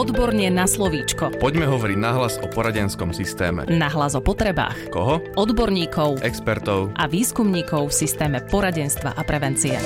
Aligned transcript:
Odborne 0.00 0.48
na 0.48 0.64
slovíčko. 0.64 1.36
Poďme 1.36 1.68
hovoriť 1.68 1.98
nahlas 2.00 2.40
o 2.40 2.48
poradenskom 2.48 3.12
systéme. 3.12 3.68
Nahlas 3.68 4.16
o 4.16 4.24
potrebách. 4.24 4.88
Koho? 4.88 5.20
Odborníkov 5.36 6.24
Expertov. 6.24 6.96
a 6.96 7.04
výskumníkov 7.04 7.92
v 7.92 8.08
systéme 8.08 8.40
poradenstva 8.40 9.12
a 9.12 9.20
prevencie. 9.28 9.76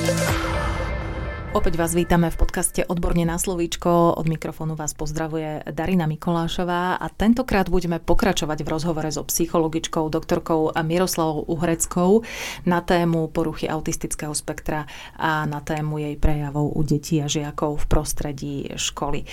Opäť 1.51 1.75
vás 1.75 1.99
vítame 1.99 2.31
v 2.31 2.39
podcaste 2.39 2.87
Odborne 2.87 3.27
na 3.27 3.43
slovíčko. 3.43 4.15
Od 4.15 4.27
mikrofónu 4.31 4.79
vás 4.79 4.95
pozdravuje 4.95 5.66
Darina 5.75 6.07
Mikolášová 6.07 6.95
a 6.95 7.07
tentokrát 7.11 7.67
budeme 7.67 7.99
pokračovať 7.99 8.62
v 8.62 8.71
rozhovore 8.71 9.11
so 9.11 9.27
psychologičkou 9.27 10.15
doktorkou 10.15 10.75
Miroslavou 10.79 11.43
Uhreckou 11.51 12.23
na 12.71 12.87
tému 12.87 13.35
poruchy 13.35 13.67
autistického 13.67 14.35
spektra 14.35 14.87
a 15.19 15.43
na 15.46 15.59
tému 15.59 15.99
jej 15.99 16.15
prejavov 16.23 16.71
u 16.71 16.83
detí 16.87 17.19
a 17.19 17.27
žiakov 17.27 17.83
v 17.83 17.87
prostredí 17.91 18.55
školy. 18.79 19.27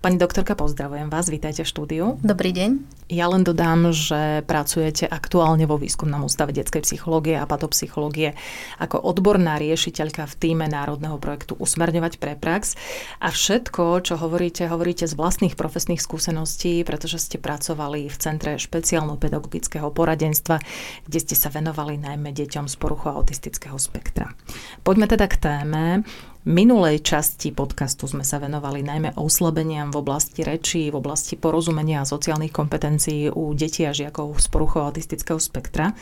Pani 0.00 0.16
doktorka, 0.16 0.56
pozdravujem 0.56 1.12
vás, 1.12 1.28
vítajte 1.28 1.60
v 1.60 1.68
štúdiu. 1.68 2.04
Dobrý 2.24 2.56
deň. 2.56 2.70
Ja 3.12 3.28
len 3.28 3.44
dodám, 3.44 3.92
že 3.92 4.40
pracujete 4.48 5.04
aktuálne 5.04 5.68
vo 5.68 5.76
výskumnom 5.76 6.24
ústave 6.24 6.56
detskej 6.56 6.88
psychológie 6.88 7.36
a 7.36 7.44
patopsychológie 7.44 8.32
ako 8.80 8.96
odborná 8.96 9.60
riešiteľka 9.60 10.24
v 10.24 10.34
týme 10.40 10.72
národného 10.72 11.20
projektu 11.20 11.52
Usmerňovať 11.60 12.16
pre 12.16 12.32
prax. 12.32 12.80
A 13.20 13.28
všetko, 13.28 14.00
čo 14.00 14.16
hovoríte, 14.16 14.64
hovoríte 14.72 15.04
z 15.04 15.12
vlastných 15.12 15.52
profesných 15.52 16.00
skúseností, 16.00 16.80
pretože 16.88 17.20
ste 17.20 17.36
pracovali 17.36 18.08
v 18.08 18.16
Centre 18.16 18.56
špeciálno-pedagogického 18.56 19.92
poradenstva, 19.92 20.64
kde 21.04 21.18
ste 21.20 21.36
sa 21.36 21.52
venovali 21.52 22.00
najmä 22.00 22.32
deťom 22.32 22.72
z 22.72 22.74
poruchu 22.80 23.12
autistického 23.12 23.76
spektra. 23.76 24.32
Poďme 24.80 25.12
teda 25.12 25.28
k 25.28 25.36
téme 25.36 26.08
minulej 26.48 27.04
časti 27.04 27.52
podcastu 27.52 28.08
sme 28.08 28.24
sa 28.24 28.40
venovali 28.40 28.80
najmä 28.80 29.16
oslabeniam 29.20 29.92
v 29.92 30.00
oblasti 30.00 30.40
rečí, 30.40 30.88
v 30.88 30.96
oblasti 30.96 31.36
porozumenia 31.36 32.00
a 32.00 32.08
sociálnych 32.08 32.54
kompetencií 32.54 33.28
u 33.28 33.52
detí 33.52 33.84
a 33.84 33.92
žiakov 33.92 34.40
z 34.40 34.46
poruchou 34.48 34.88
autistického 34.88 35.36
spektra. 35.36 35.92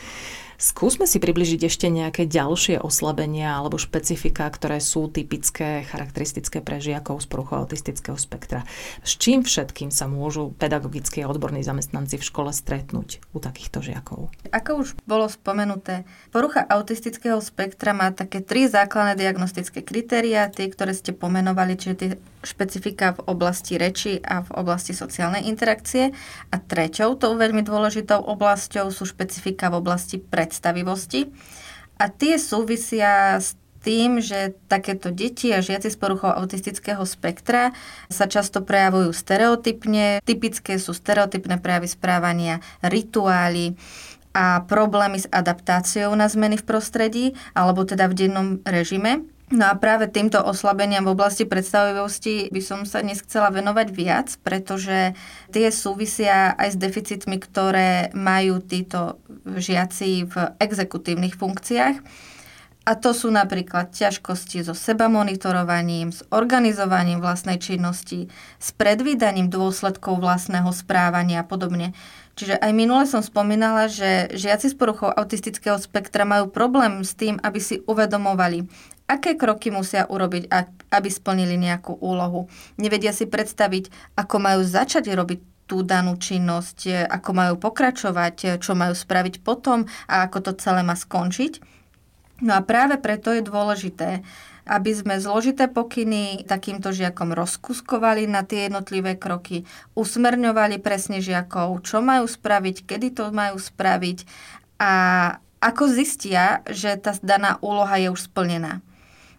Skúsme 0.59 1.07
si 1.07 1.23
približiť 1.23 1.71
ešte 1.71 1.87
nejaké 1.87 2.27
ďalšie 2.27 2.83
oslabenia 2.83 3.55
alebo 3.55 3.79
špecifika, 3.79 4.43
ktoré 4.51 4.83
sú 4.83 5.07
typické, 5.07 5.87
charakteristické 5.87 6.59
pre 6.59 6.83
žiakov 6.83 7.23
z 7.23 7.31
poruchou 7.31 7.63
autistického 7.63 8.19
spektra. 8.19 8.67
S 9.07 9.15
čím 9.15 9.47
všetkým 9.47 9.95
sa 9.95 10.11
môžu 10.11 10.51
pedagogickí 10.59 11.23
a 11.23 11.31
odborní 11.31 11.63
zamestnanci 11.63 12.19
v 12.19 12.27
škole 12.27 12.51
stretnúť 12.51 13.23
u 13.31 13.39
takýchto 13.39 13.87
žiakov? 13.87 14.35
Ako 14.51 14.83
už 14.83 14.99
bolo 15.07 15.31
spomenuté, 15.31 16.03
porucha 16.35 16.67
autistického 16.67 17.39
spektra 17.39 17.95
má 17.95 18.11
také 18.11 18.43
tri 18.43 18.67
základné 18.67 19.15
diagnostické 19.15 19.87
kritéria, 19.87 20.51
tie, 20.51 20.67
ktoré 20.75 20.91
ste 20.91 21.15
pomenovali, 21.15 21.79
čiže 21.79 21.95
tie 21.95 22.11
špecifika 22.43 23.19
v 23.19 23.21
oblasti 23.31 23.79
reči 23.79 24.19
a 24.23 24.43
v 24.43 24.51
oblasti 24.59 24.95
sociálnej 24.95 25.47
interakcie. 25.47 26.15
A 26.53 26.57
treťou, 26.59 27.19
tou 27.19 27.35
veľmi 27.35 27.63
dôležitou 27.67 28.23
oblasťou 28.23 28.91
sú 28.95 29.05
špecifika 29.07 29.71
v 29.71 29.79
oblasti 29.79 30.17
predstavivosti. 30.23 31.31
A 31.99 32.11
tie 32.11 32.39
súvisia 32.39 33.43
s 33.43 33.59
tým, 33.83 34.19
že 34.19 34.59
takéto 34.67 35.15
deti 35.15 35.55
a 35.55 35.63
žiaci 35.63 35.91
s 35.91 35.99
poruchou 35.99 36.31
autistického 36.35 37.03
spektra 37.07 37.71
sa 38.11 38.27
často 38.27 38.63
prejavujú 38.63 39.15
stereotypne. 39.15 40.19
Typické 40.27 40.83
sú 40.83 40.95
stereotypné 40.95 41.63
prejavy 41.63 41.89
správania, 41.91 42.59
rituály, 42.83 43.79
a 44.37 44.63
problémy 44.63 45.19
s 45.19 45.27
adaptáciou 45.35 46.15
na 46.15 46.31
zmeny 46.31 46.61
v 46.61 46.67
prostredí 46.69 47.27
alebo 47.59 47.83
teda 47.83 48.07
v 48.07 48.15
dennom 48.15 48.49
režime. 48.63 49.27
No 49.49 49.65
a 49.65 49.81
práve 49.81 50.13
týmto 50.13 50.45
oslabeniam 50.45 51.09
v 51.09 51.17
oblasti 51.17 51.49
predstavivosti 51.49 52.53
by 52.53 52.61
som 52.61 52.85
sa 52.85 53.01
dnes 53.01 53.25
chcela 53.25 53.49
venovať 53.49 53.89
viac, 53.97 54.29
pretože 54.45 55.17
tie 55.49 55.73
súvisia 55.73 56.53
aj 56.53 56.77
s 56.77 56.81
deficitmi, 56.81 57.41
ktoré 57.41 58.13
majú 58.13 58.61
títo 58.61 59.17
žiaci 59.49 60.29
v 60.29 60.35
exekutívnych 60.61 61.33
funkciách. 61.41 61.97
A 62.89 62.97
to 62.97 63.13
sú 63.13 63.29
napríklad 63.29 63.93
ťažkosti 63.93 64.65
so 64.65 64.73
sebamonitorovaním, 64.73 66.13
s 66.13 66.25
organizovaním 66.29 67.21
vlastnej 67.21 67.61
činnosti, 67.61 68.33
s 68.57 68.73
predvídaním 68.77 69.49
dôsledkov 69.53 70.25
vlastného 70.25 70.73
správania 70.73 71.45
a 71.45 71.49
podobne. 71.49 71.97
Čiže 72.37 72.57
aj 72.57 72.73
minule 72.73 73.05
som 73.05 73.21
spomínala, 73.21 73.93
že 73.93 74.33
žiaci 74.33 74.73
s 74.73 74.77
poruchou 74.77 75.13
autistického 75.13 75.77
spektra 75.77 76.25
majú 76.25 76.49
problém 76.49 77.05
s 77.05 77.13
tým, 77.13 77.37
aby 77.45 77.61
si 77.61 77.85
uvedomovali, 77.85 78.65
aké 79.09 79.41
kroky 79.41 79.73
musia 79.73 80.05
urobiť, 80.05 80.53
aby 80.93 81.09
splnili 81.09 81.57
nejakú 81.57 81.97
úlohu. 81.97 82.47
Nevedia 82.77 83.17
si 83.17 83.25
predstaviť, 83.25 84.15
ako 84.21 84.37
majú 84.37 84.61
začať 84.63 85.09
robiť 85.09 85.41
tú 85.69 85.85
danú 85.85 86.17
činnosť, 86.17 87.09
ako 87.09 87.31
majú 87.33 87.55
pokračovať, 87.61 88.61
čo 88.61 88.73
majú 88.77 88.93
spraviť 88.93 89.41
potom 89.45 89.85
a 90.09 90.29
ako 90.29 90.39
to 90.49 90.53
celé 90.61 90.81
má 90.85 90.97
skončiť. 90.97 91.61
No 92.45 92.57
a 92.57 92.65
práve 92.65 92.97
preto 92.97 93.35
je 93.35 93.45
dôležité, 93.45 94.23
aby 94.69 94.91
sme 94.93 95.21
zložité 95.21 95.69
pokyny 95.69 96.45
takýmto 96.45 96.93
žiakom 96.93 97.33
rozkuskovali 97.33 98.29
na 98.29 98.45
tie 98.45 98.69
jednotlivé 98.69 99.17
kroky, 99.17 99.65
usmerňovali 99.97 100.81
presne 100.81 101.25
žiakov, 101.25 101.85
čo 101.85 102.05
majú 102.05 102.29
spraviť, 102.29 102.85
kedy 102.85 103.17
to 103.17 103.33
majú 103.33 103.57
spraviť 103.57 104.29
a 104.79 104.93
ako 105.59 105.91
zistia, 105.91 106.63
že 106.71 106.95
tá 106.97 107.13
daná 107.19 107.59
úloha 107.59 107.99
je 107.99 108.09
už 108.15 108.31
splnená. 108.31 108.79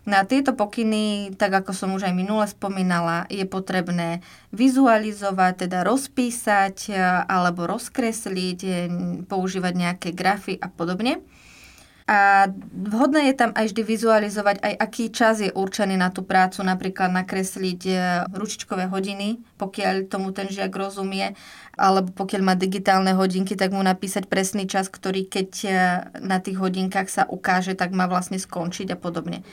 Na 0.07 0.23
tieto 0.23 0.55
pokyny, 0.55 1.35
tak 1.35 1.51
ako 1.63 1.75
som 1.75 1.91
už 1.91 2.07
aj 2.07 2.15
minule 2.15 2.47
spomínala, 2.47 3.27
je 3.27 3.43
potrebné 3.43 4.23
vizualizovať, 4.55 5.67
teda 5.67 5.83
rozpísať 5.83 6.77
e, 6.89 6.95
alebo 7.27 7.67
rozkresliť, 7.67 8.59
e, 8.63 8.71
používať 9.27 9.73
nejaké 9.75 10.09
grafy 10.15 10.55
a 10.55 10.71
podobne. 10.71 11.19
A 12.09 12.49
vhodné 12.73 13.29
je 13.29 13.35
tam 13.37 13.53
aj 13.53 13.69
vždy 13.69 13.81
vizualizovať 13.85 14.65
aj 14.65 14.73
aký 14.81 15.13
čas 15.13 15.45
je 15.45 15.53
určený 15.53 15.93
na 15.93 16.09
tú 16.09 16.25
prácu, 16.25 16.65
napríklad 16.65 17.13
nakresliť 17.13 17.81
e, 17.85 17.93
ručičkové 18.33 18.89
hodiny, 18.89 19.37
pokiaľ 19.61 20.09
tomu 20.09 20.33
ten 20.33 20.49
žiak 20.49 20.73
rozumie, 20.73 21.37
alebo 21.77 22.09
pokiaľ 22.09 22.41
má 22.41 22.53
digitálne 22.57 23.13
hodinky, 23.13 23.53
tak 23.53 23.77
mu 23.77 23.85
napísať 23.85 24.25
presný 24.25 24.65
čas, 24.65 24.89
ktorý 24.89 25.29
keď 25.29 25.49
na 26.17 26.41
tých 26.41 26.57
hodinkách 26.57 27.13
sa 27.13 27.23
ukáže, 27.29 27.77
tak 27.77 27.93
má 27.93 28.09
vlastne 28.09 28.41
skončiť 28.41 28.89
a 28.89 28.97
podobne. 28.97 29.45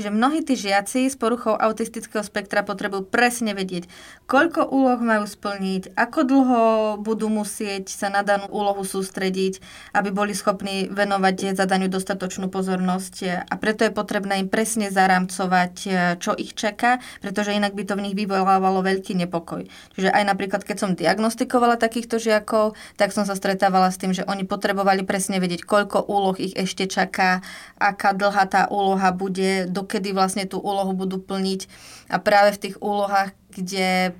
Čiže 0.00 0.16
mnohí 0.16 0.40
tí 0.40 0.56
žiaci 0.56 1.12
s 1.12 1.16
poruchou 1.20 1.60
autistického 1.60 2.24
spektra 2.24 2.64
potrebujú 2.64 3.04
presne 3.04 3.52
vedieť, 3.52 3.84
koľko 4.24 4.72
úloh 4.72 4.96
majú 4.96 5.28
splniť, 5.28 5.92
ako 5.92 6.20
dlho 6.24 6.62
budú 7.04 7.28
musieť 7.28 7.92
sa 7.92 8.08
na 8.08 8.24
danú 8.24 8.48
úlohu 8.48 8.80
sústrediť, 8.80 9.60
aby 9.92 10.08
boli 10.08 10.32
schopní 10.32 10.88
venovať 10.88 11.52
zadaniu 11.52 11.92
dostatočnú 11.92 12.48
pozornosť. 12.48 13.44
A 13.44 13.54
preto 13.60 13.84
je 13.84 13.92
potrebné 13.92 14.40
im 14.40 14.48
presne 14.48 14.88
zaramcovať, 14.88 15.74
čo 16.16 16.32
ich 16.32 16.56
čaká, 16.56 17.04
pretože 17.20 17.52
inak 17.52 17.76
by 17.76 17.84
to 17.84 17.92
v 18.00 18.08
nich 18.08 18.16
vyvolávalo 18.16 18.80
veľký 18.80 19.20
nepokoj. 19.20 19.68
Čiže 20.00 20.16
aj 20.16 20.24
napríklad, 20.24 20.64
keď 20.64 20.76
som 20.80 20.96
diagnostikovala 20.96 21.76
takýchto 21.76 22.16
žiakov, 22.16 22.72
tak 22.96 23.12
som 23.12 23.28
sa 23.28 23.36
stretávala 23.36 23.92
s 23.92 24.00
tým, 24.00 24.16
že 24.16 24.24
oni 24.24 24.48
potrebovali 24.48 25.04
presne 25.04 25.44
vedieť, 25.44 25.68
koľko 25.68 26.08
úloh 26.08 26.40
ich 26.40 26.56
ešte 26.56 26.88
čaká, 26.88 27.44
aká 27.76 28.16
dlhá 28.16 28.48
tá 28.48 28.64
úloha 28.72 29.12
bude, 29.12 29.68
dokedy 29.90 30.14
vlastne 30.14 30.46
tú 30.46 30.62
úlohu 30.62 30.94
budú 30.94 31.18
plniť. 31.18 31.66
A 32.14 32.22
práve 32.22 32.54
v 32.54 32.62
tých 32.70 32.76
úlohách, 32.78 33.34
kde 33.50 34.14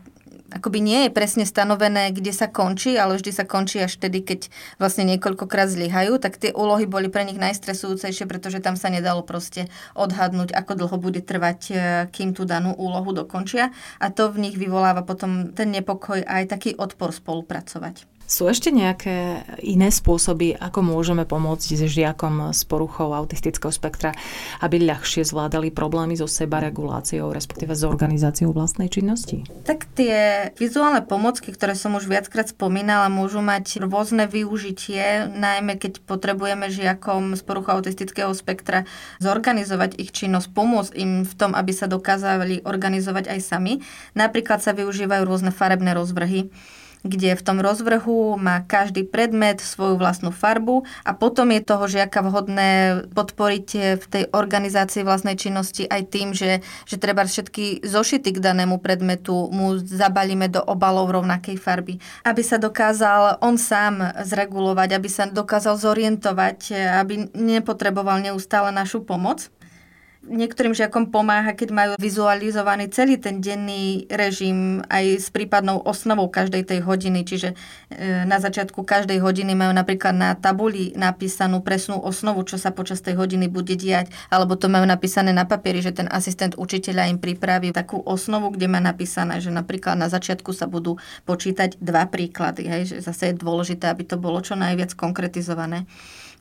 akoby 0.50 0.82
nie 0.82 1.06
je 1.06 1.14
presne 1.14 1.46
stanovené, 1.46 2.10
kde 2.10 2.34
sa 2.34 2.50
končí, 2.50 2.98
ale 2.98 3.14
vždy 3.14 3.30
sa 3.30 3.46
končí 3.46 3.78
až 3.78 3.94
vtedy, 4.02 4.26
keď 4.26 4.50
vlastne 4.82 5.06
niekoľkokrát 5.06 5.70
zlyhajú, 5.70 6.18
tak 6.18 6.42
tie 6.42 6.50
úlohy 6.50 6.90
boli 6.90 7.06
pre 7.06 7.22
nich 7.22 7.38
najstresujúcejšie, 7.38 8.26
pretože 8.26 8.58
tam 8.58 8.74
sa 8.74 8.90
nedalo 8.90 9.22
proste 9.22 9.70
odhadnúť, 9.94 10.50
ako 10.50 10.72
dlho 10.74 10.96
bude 10.98 11.22
trvať, 11.22 11.60
e, 11.70 11.74
kým 12.10 12.34
tú 12.34 12.42
danú 12.42 12.74
úlohu 12.74 13.14
dokončia. 13.14 13.70
A 14.02 14.10
to 14.10 14.34
v 14.34 14.50
nich 14.50 14.58
vyvoláva 14.58 15.06
potom 15.06 15.54
ten 15.54 15.70
nepokoj 15.70 16.18
aj 16.18 16.50
taký 16.50 16.74
odpor 16.74 17.14
spolupracovať. 17.14 18.19
Sú 18.30 18.46
ešte 18.46 18.70
nejaké 18.70 19.42
iné 19.58 19.90
spôsoby, 19.90 20.54
ako 20.54 20.86
môžeme 20.86 21.26
pomôcť 21.26 21.74
s 21.74 21.82
žiakom 21.82 22.54
s 22.54 22.62
poruchou 22.62 23.10
autistického 23.10 23.74
spektra, 23.74 24.14
aby 24.62 24.86
ľahšie 24.86 25.26
zvládali 25.26 25.74
problémy 25.74 26.14
so 26.14 26.30
sebareguláciou, 26.30 27.34
respektíve 27.34 27.74
s 27.74 27.82
organizáciou 27.82 28.54
vlastnej 28.54 28.86
činnosti? 28.86 29.42
Tak 29.66 29.90
tie 29.98 30.54
vizuálne 30.54 31.02
pomocky, 31.02 31.50
ktoré 31.50 31.74
som 31.74 31.98
už 31.98 32.06
viackrát 32.06 32.46
spomínala, 32.46 33.10
môžu 33.10 33.42
mať 33.42 33.82
rôzne 33.82 34.30
využitie, 34.30 35.26
najmä 35.34 35.74
keď 35.82 35.98
potrebujeme 36.06 36.70
žiakom 36.70 37.34
z 37.34 37.42
poruchou 37.42 37.82
autistického 37.82 38.30
spektra 38.30 38.86
zorganizovať 39.18 39.98
ich 39.98 40.14
činnosť, 40.14 40.54
pomôcť 40.54 40.92
im 41.02 41.26
v 41.26 41.34
tom, 41.34 41.50
aby 41.58 41.74
sa 41.74 41.90
dokázali 41.90 42.62
organizovať 42.62 43.26
aj 43.26 43.40
sami. 43.42 43.82
Napríklad 44.14 44.62
sa 44.62 44.70
využívajú 44.70 45.26
rôzne 45.26 45.50
farebné 45.50 45.98
rozvrhy 45.98 46.46
kde 47.02 47.32
v 47.32 47.42
tom 47.44 47.58
rozvrhu 47.64 48.36
má 48.36 48.60
každý 48.64 49.08
predmet 49.08 49.60
svoju 49.60 49.96
vlastnú 49.96 50.30
farbu 50.32 50.84
a 51.04 51.16
potom 51.16 51.48
je 51.52 51.60
toho 51.64 51.84
žiaka 51.88 52.20
vhodné 52.20 52.70
podporiť 53.12 53.68
v 54.00 54.04
tej 54.04 54.24
organizácii 54.32 55.04
vlastnej 55.04 55.36
činnosti 55.40 55.88
aj 55.88 56.02
tým, 56.12 56.36
že, 56.36 56.60
že 56.84 56.96
treba 57.00 57.24
všetky 57.24 57.84
zošity 57.84 58.36
k 58.36 58.42
danému 58.42 58.80
predmetu 58.80 59.48
mu 59.48 59.80
zabalíme 59.80 60.52
do 60.52 60.60
obalov 60.60 61.08
rovnakej 61.12 61.56
farby, 61.56 61.96
aby 62.24 62.42
sa 62.44 62.60
dokázal 62.60 63.40
on 63.40 63.56
sám 63.56 64.20
zregulovať, 64.24 64.96
aby 64.96 65.08
sa 65.08 65.24
dokázal 65.28 65.80
zorientovať, 65.80 66.72
aby 67.00 67.32
nepotreboval 67.32 68.20
neustále 68.20 68.68
našu 68.70 69.00
pomoc. 69.00 69.48
Niektorým 70.20 70.76
žiakom 70.76 71.08
pomáha, 71.08 71.56
keď 71.56 71.68
majú 71.72 71.92
vizualizovaný 71.96 72.92
celý 72.92 73.16
ten 73.16 73.40
denný 73.40 74.04
režim 74.12 74.84
aj 74.92 75.16
s 75.16 75.32
prípadnou 75.32 75.80
osnovou 75.80 76.28
každej 76.28 76.68
tej 76.68 76.84
hodiny. 76.84 77.24
Čiže 77.24 77.56
e, 77.88 78.28
na 78.28 78.36
začiatku 78.36 78.84
každej 78.84 79.16
hodiny 79.16 79.56
majú 79.56 79.72
napríklad 79.72 80.12
na 80.12 80.36
tabuli 80.36 80.92
napísanú 80.92 81.64
presnú 81.64 81.96
osnovu, 82.04 82.44
čo 82.44 82.60
sa 82.60 82.68
počas 82.68 83.00
tej 83.00 83.16
hodiny 83.16 83.48
bude 83.48 83.72
diať, 83.80 84.12
alebo 84.28 84.60
to 84.60 84.68
majú 84.68 84.84
napísané 84.84 85.32
na 85.32 85.48
papieri, 85.48 85.80
že 85.80 85.96
ten 85.96 86.08
asistent 86.12 86.52
učiteľa 86.60 87.08
im 87.08 87.16
pripraví 87.16 87.72
takú 87.72 88.04
osnovu, 88.04 88.52
kde 88.52 88.68
má 88.68 88.76
napísané, 88.76 89.40
že 89.40 89.48
napríklad 89.48 89.96
na 89.96 90.12
začiatku 90.12 90.52
sa 90.52 90.68
budú 90.68 91.00
počítať 91.24 91.80
dva 91.80 92.04
príklady. 92.04 92.68
Hej, 92.68 92.82
že 92.92 92.96
zase 93.08 93.32
je 93.32 93.40
dôležité, 93.40 93.88
aby 93.88 94.04
to 94.04 94.20
bolo 94.20 94.44
čo 94.44 94.52
najviac 94.52 94.92
konkretizované. 95.00 95.88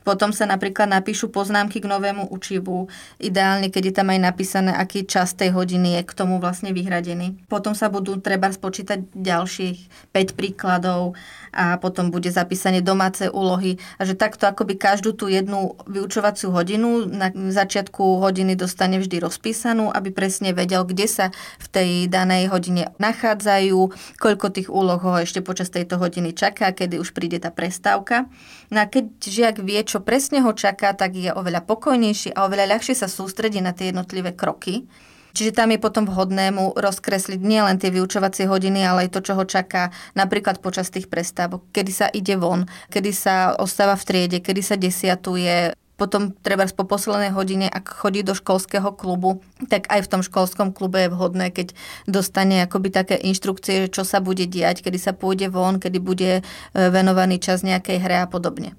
Potom 0.00 0.32
sa 0.32 0.48
napríklad 0.48 0.88
napíšu 0.88 1.28
poznámky 1.28 1.78
k 1.82 1.90
novému 1.90 2.32
učivu, 2.32 2.88
ideálne, 3.20 3.68
keď 3.68 3.82
je 3.90 3.94
tam 3.94 4.08
aj 4.10 4.20
napísané, 4.20 4.72
aký 4.72 5.04
čas 5.04 5.36
tej 5.36 5.52
hodiny 5.52 6.00
je 6.00 6.02
k 6.08 6.12
tomu 6.16 6.40
vlastne 6.40 6.72
vyhradený. 6.72 7.36
Potom 7.52 7.76
sa 7.76 7.92
budú 7.92 8.16
treba 8.18 8.48
spočítať 8.48 9.12
ďalších 9.12 10.10
5 10.12 10.38
príkladov 10.38 11.14
a 11.50 11.76
potom 11.82 12.14
bude 12.14 12.30
zapísanie 12.30 12.80
domáce 12.80 13.26
úlohy. 13.26 13.76
A 13.98 14.06
že 14.06 14.14
takto 14.14 14.46
akoby 14.46 14.78
každú 14.78 15.12
tú 15.12 15.26
jednu 15.26 15.76
vyučovaciu 15.84 16.54
hodinu 16.54 17.04
na 17.10 17.28
začiatku 17.34 18.22
hodiny 18.22 18.54
dostane 18.54 19.02
vždy 19.02 19.20
rozpísanú, 19.20 19.90
aby 19.90 20.14
presne 20.14 20.54
vedel, 20.54 20.86
kde 20.86 21.06
sa 21.10 21.26
v 21.58 21.66
tej 21.68 21.90
danej 22.06 22.48
hodine 22.48 22.94
nachádzajú, 23.02 23.78
koľko 24.16 24.46
tých 24.54 24.68
úloh 24.70 24.98
ho 25.02 25.18
ešte 25.18 25.42
počas 25.42 25.68
tejto 25.68 25.98
hodiny 25.98 26.32
čaká, 26.32 26.70
kedy 26.70 27.02
už 27.02 27.10
príde 27.12 27.42
tá 27.42 27.50
prestávka. 27.50 28.30
No 28.70 28.80
a 28.82 28.86
keď 28.86 29.10
žiak 29.20 29.56
vie, 29.60 29.82
čo 29.90 29.98
presne 29.98 30.38
ho 30.46 30.54
čaká, 30.54 30.94
tak 30.94 31.18
je 31.18 31.34
oveľa 31.34 31.66
pokojnejší 31.66 32.38
a 32.38 32.46
oveľa 32.46 32.78
ľahšie 32.78 32.94
sa 32.94 33.10
sústredí 33.10 33.58
na 33.58 33.74
tie 33.74 33.90
jednotlivé 33.90 34.30
kroky. 34.30 34.86
Čiže 35.34 35.54
tam 35.54 35.70
je 35.74 35.82
potom 35.82 36.06
vhodné 36.06 36.50
mu 36.54 36.74
rozkresliť 36.74 37.38
nielen 37.42 37.78
tie 37.78 37.90
vyučovacie 37.90 38.50
hodiny, 38.50 38.82
ale 38.82 39.06
aj 39.06 39.14
to, 39.14 39.20
čo 39.30 39.38
ho 39.38 39.44
čaká 39.46 39.94
napríklad 40.14 40.58
počas 40.58 40.90
tých 40.90 41.06
prestávok, 41.06 41.66
kedy 41.70 41.92
sa 41.94 42.06
ide 42.10 42.34
von, 42.34 42.66
kedy 42.90 43.10
sa 43.14 43.54
ostáva 43.54 43.94
v 43.94 44.06
triede, 44.06 44.38
kedy 44.42 44.62
sa 44.62 44.74
desiatuje, 44.74 45.74
potom 45.94 46.32
treba 46.32 46.64
po 46.72 46.88
poslednej 46.88 47.30
hodine, 47.36 47.68
ak 47.68 47.92
chodí 47.92 48.24
do 48.24 48.32
školského 48.32 48.90
klubu, 48.96 49.44
tak 49.68 49.86
aj 49.92 50.08
v 50.08 50.10
tom 50.10 50.22
školskom 50.24 50.72
klube 50.72 51.04
je 51.04 51.12
vhodné, 51.12 51.52
keď 51.52 51.76
dostane 52.08 52.64
akoby 52.64 52.88
také 52.88 53.20
inštrukcie, 53.20 53.92
čo 53.92 54.02
sa 54.02 54.24
bude 54.24 54.48
diať, 54.48 54.80
kedy 54.80 54.98
sa 54.98 55.12
pôjde 55.12 55.52
von, 55.52 55.76
kedy 55.76 56.00
bude 56.00 56.40
e, 56.40 56.42
venovaný 56.72 57.36
čas 57.36 57.60
nejakej 57.60 58.00
hre 58.00 58.24
a 58.24 58.26
podobne 58.26 58.74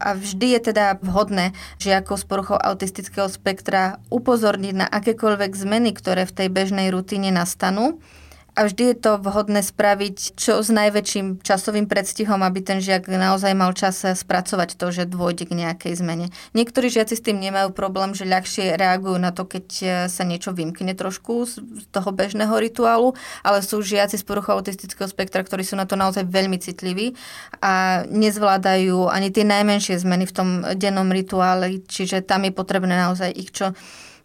a 0.00 0.16
vždy 0.16 0.56
je 0.56 0.60
teda 0.72 0.96
vhodné 1.04 1.52
ako 1.92 2.16
s 2.16 2.24
poruchou 2.24 2.56
autistického 2.56 3.28
spektra 3.28 4.00
upozorniť 4.08 4.74
na 4.74 4.86
akékoľvek 4.88 5.52
zmeny, 5.52 5.92
ktoré 5.92 6.24
v 6.24 6.34
tej 6.34 6.48
bežnej 6.48 6.88
rutine 6.88 7.28
nastanú 7.28 8.00
a 8.58 8.66
vždy 8.66 8.94
je 8.94 8.96
to 8.98 9.12
vhodné 9.22 9.62
spraviť 9.62 10.34
čo 10.34 10.58
s 10.60 10.68
najväčším 10.74 11.40
časovým 11.40 11.86
predstihom, 11.86 12.42
aby 12.42 12.58
ten 12.60 12.82
žiak 12.82 13.06
naozaj 13.06 13.52
mal 13.54 13.70
čas 13.72 14.02
spracovať 14.02 14.74
to, 14.74 14.86
že 14.90 15.10
dôjde 15.10 15.46
k 15.46 15.56
nejakej 15.56 15.94
zmene. 15.98 16.26
Niektorí 16.52 16.90
žiaci 16.90 17.14
s 17.14 17.24
tým 17.24 17.38
nemajú 17.38 17.70
problém, 17.70 18.12
že 18.12 18.26
ľahšie 18.26 18.74
reagujú 18.74 19.16
na 19.22 19.30
to, 19.30 19.46
keď 19.46 19.66
e, 19.80 19.86
sa 20.10 20.26
niečo 20.26 20.50
vymkne 20.50 20.92
trošku 20.98 21.46
z 21.46 21.52
toho 21.94 22.10
bežného 22.10 22.52
rituálu, 22.58 23.14
ale 23.46 23.62
sú 23.62 23.80
žiaci 23.80 24.18
z 24.18 24.26
poruchou 24.26 24.58
autistického 24.58 25.06
spektra, 25.06 25.46
ktorí 25.46 25.62
sú 25.62 25.78
na 25.78 25.86
to 25.86 25.94
naozaj 25.94 26.26
veľmi 26.26 26.58
citliví 26.58 27.14
a 27.62 28.02
nezvládajú 28.10 29.06
ani 29.06 29.30
tie 29.30 29.46
najmenšie 29.46 30.02
zmeny 30.02 30.26
v 30.26 30.34
tom 30.34 30.48
dennom 30.74 31.08
rituále, 31.08 31.80
čiže 31.86 32.26
tam 32.26 32.44
je 32.44 32.52
potrebné 32.52 32.98
naozaj 32.98 33.30
ich 33.30 33.54
čo 33.54 33.72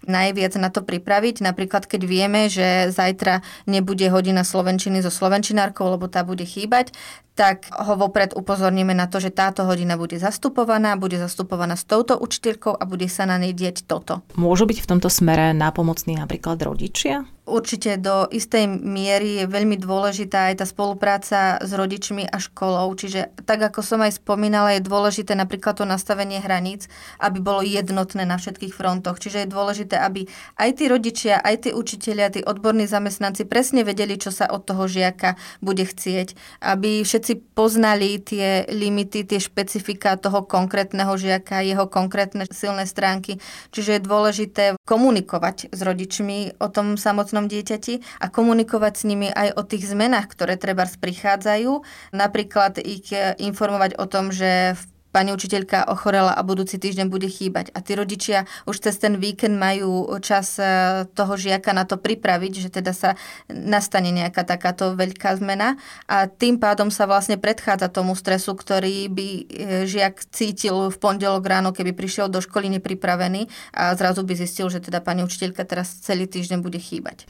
najviac 0.07 0.53
na 0.57 0.69
to 0.71 0.81
pripraviť. 0.81 1.43
Napríklad, 1.43 1.85
keď 1.85 2.01
vieme, 2.05 2.47
že 2.47 2.89
zajtra 2.89 3.45
nebude 3.69 4.07
hodina 4.09 4.41
slovenčiny 4.41 5.03
so 5.03 5.11
slovenčinárkou, 5.13 5.85
lebo 5.91 6.07
tá 6.07 6.25
bude 6.25 6.47
chýbať, 6.47 6.95
tak 7.35 7.67
ho 7.75 7.99
vopred 7.99 8.31
upozorníme 8.31 8.95
na 8.95 9.11
to, 9.11 9.19
že 9.19 9.35
táto 9.35 9.67
hodina 9.67 9.99
bude 9.99 10.15
zastupovaná, 10.15 10.95
bude 10.95 11.19
zastupovaná 11.19 11.75
s 11.75 11.83
touto 11.83 12.15
učiteľkou 12.15 12.71
a 12.71 12.83
bude 12.87 13.11
sa 13.11 13.27
na 13.27 13.35
nej 13.35 13.51
dieť 13.51 13.83
toto. 13.83 14.23
Môžu 14.39 14.63
byť 14.63 14.79
v 14.79 14.89
tomto 14.95 15.11
smere 15.11 15.51
nápomocní 15.51 16.15
napríklad 16.15 16.63
rodičia? 16.63 17.27
Určite 17.45 18.01
do 18.01 18.25
istej 18.33 18.65
miery 18.65 19.41
je 19.41 19.45
veľmi 19.45 19.77
dôležitá 19.77 20.49
aj 20.49 20.55
tá 20.59 20.65
spolupráca 20.65 21.61
s 21.61 21.69
rodičmi 21.77 22.25
a 22.25 22.41
školou. 22.41 22.89
Čiže 22.97 23.37
tak, 23.45 23.61
ako 23.61 23.85
som 23.85 24.01
aj 24.01 24.17
spomínala, 24.17 24.73
je 24.73 24.81
dôležité 24.81 25.37
napríklad 25.37 25.77
to 25.77 25.85
nastavenie 25.85 26.41
hraníc, 26.41 26.89
aby 27.21 27.37
bolo 27.37 27.61
jednotné 27.61 28.25
na 28.25 28.41
všetkých 28.41 28.73
frontoch. 28.73 29.21
Čiže 29.21 29.45
je 29.45 29.53
dôležité, 29.53 30.01
aby 30.01 30.25
aj 30.57 30.69
tí 30.73 30.89
rodičia, 30.89 31.37
aj 31.37 31.69
tí 31.69 31.69
učitelia, 31.69 32.33
tí 32.33 32.41
odborní 32.41 32.89
zamestnanci 32.89 33.45
presne 33.45 33.85
vedeli, 33.85 34.17
čo 34.17 34.33
sa 34.33 34.49
od 34.49 34.65
toho 34.65 34.89
žiaka 34.89 35.37
bude 35.61 35.85
chcieť. 35.85 36.33
Aby 36.65 37.05
všetci 37.05 37.53
poznali 37.53 38.17
tie 38.25 38.65
limity, 38.73 39.21
tie 39.21 39.37
špecifika 39.37 40.17
toho 40.17 40.41
konkrétneho 40.41 41.13
žiaka, 41.13 41.61
jeho 41.61 41.85
konkrétne 41.85 42.49
silné 42.49 42.89
stránky. 42.89 43.37
Čiže 43.69 44.01
je 44.01 44.01
dôležité 44.01 44.63
komunikovať 44.81 45.69
s 45.69 45.79
rodičmi 45.85 46.57
o 46.57 46.73
tom 46.73 46.97
samotnom 46.97 47.34
dieťati 47.43 48.23
a 48.23 48.31
komunikovať 48.31 48.93
s 48.95 49.03
nimi 49.03 49.27
aj 49.27 49.59
o 49.59 49.67
tých 49.67 49.91
zmenách, 49.91 50.31
ktoré 50.31 50.55
treba 50.55 50.87
prichádzajú. 50.87 51.83
Napríklad 52.15 52.79
ich 52.79 53.11
informovať 53.35 53.99
o 53.99 54.07
tom, 54.07 54.31
že 54.31 54.79
v 54.79 54.83
pani 55.15 55.31
učiteľka 55.31 55.87
ochorela 55.87 56.35
a 56.35 56.43
budúci 56.43 56.75
týždeň 56.75 57.07
bude 57.07 57.31
chýbať. 57.31 57.71
A 57.71 57.79
tí 57.79 57.95
rodičia 57.95 58.43
už 58.67 58.83
cez 58.83 58.99
ten 58.99 59.15
víkend 59.15 59.55
majú 59.55 60.11
čas 60.19 60.59
e, 60.59 61.07
toho 61.15 61.39
žiaka 61.39 61.71
na 61.71 61.87
to 61.87 61.95
pripraviť, 61.95 62.67
že 62.67 62.69
teda 62.75 62.91
sa 62.91 63.15
nastane 63.47 64.11
nejaká 64.11 64.43
takáto 64.43 64.91
veľká 64.99 65.39
zmena 65.39 65.79
a 66.11 66.27
tým 66.27 66.59
pádom 66.59 66.91
sa 66.91 67.07
vlastne 67.07 67.39
predchádza 67.39 67.87
tomu 67.87 68.11
stresu, 68.19 68.59
ktorý 68.59 69.07
by 69.07 69.27
e, 69.31 69.43
žiak 69.87 70.27
cítil 70.35 70.91
v 70.91 70.97
pondelok 70.99 71.47
ráno, 71.47 71.71
keby 71.71 71.95
prišiel 71.95 72.27
do 72.27 72.43
školy 72.43 72.67
nepripravený 72.75 73.47
a 73.71 73.95
zrazu 73.95 74.27
by 74.27 74.35
zistil, 74.35 74.67
že 74.67 74.83
teda 74.83 74.99
pani 74.99 75.23
učiteľka 75.23 75.63
teraz 75.63 75.95
celý 76.03 76.27
týždeň 76.27 76.59
bude 76.59 76.81
chýbať. 76.83 77.23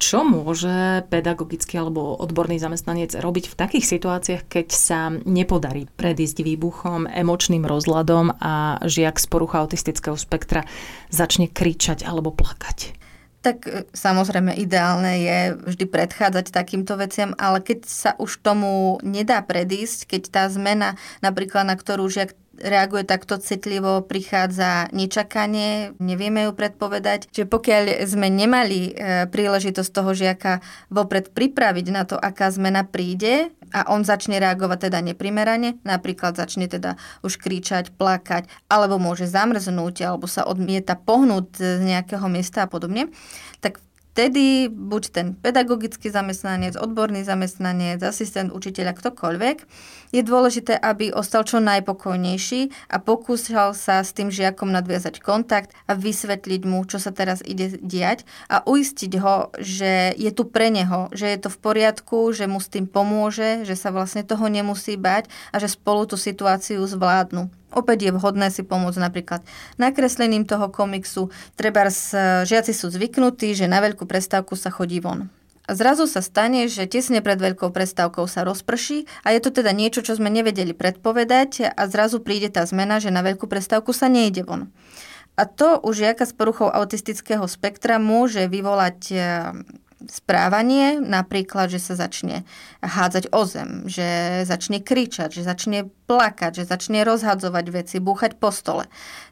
Čo 0.00 0.24
môže 0.24 1.04
pedagogický 1.12 1.76
alebo 1.76 2.16
odborný 2.16 2.56
zamestnanec 2.56 3.12
robiť 3.20 3.52
v 3.52 3.58
takých 3.60 3.84
situáciách, 3.84 4.42
keď 4.48 4.66
sa 4.72 5.12
nepodarí 5.12 5.92
predísť 5.92 6.40
výbuchom, 6.40 7.04
emočným 7.04 7.68
rozladom 7.68 8.32
a 8.40 8.80
žiak 8.80 9.20
z 9.20 9.26
porucha 9.28 9.60
autistického 9.60 10.16
spektra 10.16 10.64
začne 11.12 11.52
kričať 11.52 12.08
alebo 12.08 12.32
plakať? 12.32 12.96
Tak 13.40 13.56
e, 13.68 13.88
samozrejme 13.92 14.56
ideálne 14.56 15.20
je 15.20 15.38
vždy 15.68 15.84
predchádzať 15.88 16.48
takýmto 16.48 16.96
veciam, 16.96 17.36
ale 17.36 17.60
keď 17.60 17.78
sa 17.84 18.10
už 18.16 18.40
tomu 18.40 18.96
nedá 19.04 19.44
predísť, 19.44 20.16
keď 20.16 20.22
tá 20.32 20.44
zmena 20.48 20.96
napríklad, 21.20 21.68
na 21.68 21.76
ktorú 21.76 22.08
žiak 22.08 22.36
reaguje 22.60 23.08
takto 23.08 23.40
citlivo, 23.40 24.04
prichádza 24.04 24.92
nečakanie, 24.92 25.96
nevieme 25.98 26.46
ju 26.46 26.52
predpovedať. 26.52 27.32
Čiže 27.32 27.48
pokiaľ 27.48 27.82
sme 28.04 28.28
nemali 28.28 28.80
e, 28.88 28.92
príležitosť 29.28 29.90
toho 29.90 30.12
žiaka 30.12 30.60
vopred 30.92 31.32
pripraviť 31.32 31.86
na 31.88 32.04
to, 32.04 32.20
aká 32.20 32.52
zmena 32.52 32.84
príde 32.84 33.50
a 33.72 33.88
on 33.90 34.04
začne 34.04 34.36
reagovať 34.42 34.90
teda 34.90 34.98
neprimerane, 35.00 35.80
napríklad 35.86 36.36
začne 36.36 36.66
teda 36.66 37.00
už 37.24 37.38
kričať, 37.38 37.94
plakať, 37.94 38.50
alebo 38.68 39.00
môže 39.00 39.30
zamrznúť, 39.30 40.04
alebo 40.04 40.26
sa 40.26 40.44
odmieta 40.44 40.98
pohnúť 40.98 41.46
z 41.56 41.82
nejakého 41.82 42.26
miesta 42.26 42.66
a 42.66 42.70
podobne, 42.70 43.08
tak 43.62 43.78
vtedy 44.10 44.66
buď 44.68 45.02
ten 45.14 45.26
pedagogický 45.38 46.10
zamestnanec, 46.10 46.74
odborný 46.74 47.22
zamestnanec, 47.22 48.02
asistent 48.02 48.50
učiteľa, 48.50 48.98
ktokoľvek, 48.98 49.56
je 50.10 50.22
dôležité, 50.26 50.74
aby 50.74 51.14
ostal 51.14 51.46
čo 51.46 51.62
najpokojnejší 51.62 52.90
a 52.90 52.98
pokúšal 52.98 53.74
sa 53.78 54.02
s 54.02 54.10
tým 54.10 54.30
žiakom 54.30 54.70
nadviazať 54.70 55.22
kontakt 55.22 55.70
a 55.86 55.94
vysvetliť 55.94 56.62
mu, 56.66 56.82
čo 56.86 56.98
sa 56.98 57.14
teraz 57.14 57.42
ide 57.46 57.78
diať 57.78 58.26
a 58.50 58.62
uistiť 58.66 59.12
ho, 59.22 59.54
že 59.58 60.14
je 60.18 60.30
tu 60.34 60.46
pre 60.50 60.68
neho, 60.74 61.06
že 61.14 61.30
je 61.30 61.38
to 61.38 61.48
v 61.48 61.58
poriadku, 61.62 62.34
že 62.34 62.50
mu 62.50 62.58
s 62.58 62.68
tým 62.68 62.90
pomôže, 62.90 63.62
že 63.62 63.78
sa 63.78 63.94
vlastne 63.94 64.26
toho 64.26 64.50
nemusí 64.50 64.98
bať 64.98 65.30
a 65.54 65.62
že 65.62 65.70
spolu 65.70 66.06
tú 66.10 66.18
situáciu 66.18 66.82
zvládnu. 66.82 67.48
Opäť 67.70 68.10
je 68.10 68.14
vhodné 68.14 68.50
si 68.50 68.66
pomôcť 68.66 68.98
napríklad 68.98 69.46
nakreslením 69.78 70.42
toho 70.42 70.74
komiksu. 70.74 71.30
Treba 71.54 71.86
žiaci 72.42 72.74
sú 72.74 72.90
zvyknutí, 72.90 73.54
že 73.54 73.70
na 73.70 73.78
veľkú 73.78 74.10
prestávku 74.10 74.58
sa 74.58 74.74
chodí 74.74 74.98
von. 74.98 75.30
Zrazu 75.70 76.10
sa 76.10 76.18
stane, 76.18 76.66
že 76.66 76.90
tesne 76.90 77.22
pred 77.22 77.38
veľkou 77.38 77.70
prestávkou 77.70 78.26
sa 78.26 78.42
rozprší 78.42 79.06
a 79.22 79.30
je 79.30 79.40
to 79.40 79.54
teda 79.54 79.70
niečo, 79.70 80.02
čo 80.02 80.18
sme 80.18 80.26
nevedeli 80.26 80.74
predpovedať 80.74 81.70
a 81.70 81.82
zrazu 81.86 82.18
príde 82.18 82.50
tá 82.50 82.66
zmena, 82.66 82.98
že 82.98 83.14
na 83.14 83.22
veľkú 83.22 83.46
prestávku 83.46 83.94
sa 83.94 84.10
nejde 84.10 84.42
von. 84.42 84.74
A 85.38 85.46
to 85.46 85.78
už 85.80 86.02
žiaka 86.02 86.26
s 86.26 86.34
poruchou 86.34 86.68
autistického 86.68 87.46
spektra 87.46 88.02
môže 88.02 88.50
vyvolať 88.50 89.00
e, 89.08 89.16
správanie, 90.10 90.98
napríklad, 90.98 91.70
že 91.70 91.78
sa 91.80 91.94
začne 91.94 92.42
hádzať 92.82 93.30
o 93.30 93.42
zem, 93.46 93.86
že 93.86 94.42
začne 94.44 94.82
kričať, 94.82 95.38
že 95.38 95.46
začne 95.46 95.88
plakať, 96.10 96.60
že 96.60 96.64
začne 96.66 97.06
rozhadzovať 97.06 97.66
veci, 97.70 97.96
búchať 98.02 98.36
po 98.42 98.50
stole. 98.50 98.90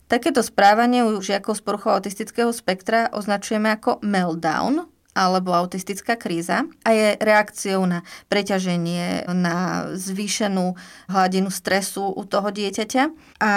Takéto 0.09 0.41
správanie 0.41 1.05
u 1.05 1.21
žiakov 1.21 1.59
s 1.59 1.65
poruchou 1.67 1.93
autistického 1.99 2.55
spektra 2.55 3.11
označujeme 3.13 3.69
ako 3.69 4.01
meltdown, 4.01 4.89
alebo 5.19 5.51
autistická 5.51 6.15
kríza 6.15 6.63
a 6.87 6.91
je 6.95 7.19
reakciou 7.19 7.83
na 7.83 8.07
preťaženie, 8.31 9.27
na 9.35 9.91
zvýšenú 9.99 10.79
hladinu 11.11 11.51
stresu 11.51 12.07
u 12.15 12.23
toho 12.23 12.55
dieťaťa 12.55 13.03
a 13.43 13.53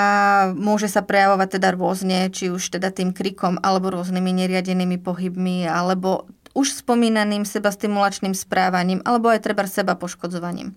môže 0.58 0.90
sa 0.90 1.06
prejavovať 1.06 1.62
teda 1.62 1.70
rôzne, 1.78 2.34
či 2.34 2.50
už 2.50 2.82
teda 2.82 2.90
tým 2.90 3.14
krikom 3.14 3.62
alebo 3.62 3.94
rôznymi 3.94 4.34
neriadenými 4.42 4.98
pohybmi 4.98 5.70
alebo 5.70 6.26
už 6.58 6.84
spomínaným 6.84 7.46
sebastimulačným 7.48 8.36
správaním 8.36 9.00
alebo 9.06 9.30
aj 9.30 9.46
treba 9.46 9.64
seba 9.70 9.94
poškodzovaním. 9.96 10.74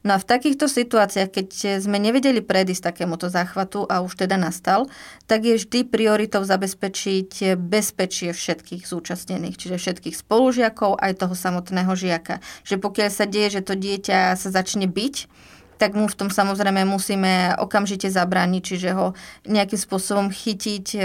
No 0.00 0.16
a 0.16 0.18
v 0.18 0.24
takýchto 0.24 0.64
situáciách, 0.64 1.28
keď 1.28 1.48
sme 1.84 2.00
nevedeli 2.00 2.40
predísť 2.40 2.88
takémuto 2.88 3.28
záchvatu 3.28 3.84
a 3.84 4.00
už 4.00 4.24
teda 4.24 4.40
nastal, 4.40 4.88
tak 5.28 5.44
je 5.44 5.60
vždy 5.60 5.84
prioritou 5.92 6.40
zabezpečiť 6.40 7.60
bezpečie 7.60 8.32
všetkých 8.32 8.88
zúčastnených, 8.88 9.60
čiže 9.60 9.76
všetkých 9.76 10.16
spolužiakov 10.16 10.96
aj 10.96 11.20
toho 11.20 11.36
samotného 11.36 11.92
žiaka. 11.92 12.40
Že 12.64 12.80
pokiaľ 12.80 13.10
sa 13.12 13.28
deje, 13.28 13.60
že 13.60 13.66
to 13.68 13.76
dieťa 13.76 14.40
sa 14.40 14.48
začne 14.48 14.88
byť, 14.88 15.28
tak 15.80 15.96
mu 15.96 16.08
v 16.08 16.16
tom 16.16 16.28
samozrejme 16.28 16.84
musíme 16.84 17.56
okamžite 17.56 18.12
zabrániť, 18.12 18.62
čiže 18.64 18.90
ho 18.92 19.06
nejakým 19.48 19.80
spôsobom 19.80 20.28
chytiť, 20.28 20.86
e, 20.92 21.00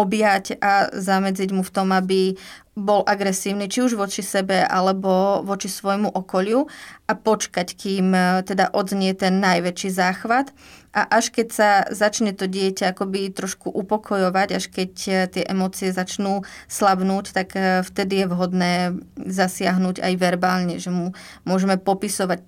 objať 0.00 0.56
a 0.64 0.88
zamedziť 0.88 1.52
mu 1.52 1.60
v 1.60 1.74
tom, 1.74 1.92
aby 1.92 2.40
bol 2.80 3.04
agresívny 3.04 3.68
či 3.68 3.84
už 3.84 3.94
voči 3.94 4.24
sebe 4.24 4.64
alebo 4.64 5.44
voči 5.44 5.68
svojmu 5.68 6.08
okoliu 6.14 6.64
a 7.10 7.12
počkať, 7.18 7.74
kým 7.76 8.14
e, 8.14 8.46
teda 8.46 8.72
odznie 8.72 9.12
ten 9.12 9.42
najväčší 9.42 9.90
záchvat. 9.90 10.54
A 10.90 11.06
až 11.06 11.30
keď 11.30 11.48
sa 11.54 11.70
začne 11.86 12.34
to 12.34 12.50
dieťa 12.50 12.90
akoby 12.90 13.30
trošku 13.30 13.70
upokojovať, 13.70 14.48
až 14.54 14.64
keď 14.70 14.92
e, 15.06 15.12
tie 15.26 15.42
emócie 15.46 15.90
začnú 15.90 16.46
slabnúť, 16.70 17.34
tak 17.34 17.48
e, 17.58 17.82
vtedy 17.82 18.22
je 18.22 18.26
vhodné 18.30 18.74
zasiahnuť 19.18 19.98
aj 19.98 20.12
verbálne, 20.14 20.78
že 20.78 20.94
mu 20.94 21.10
môžeme 21.42 21.74
popisovať 21.74 22.42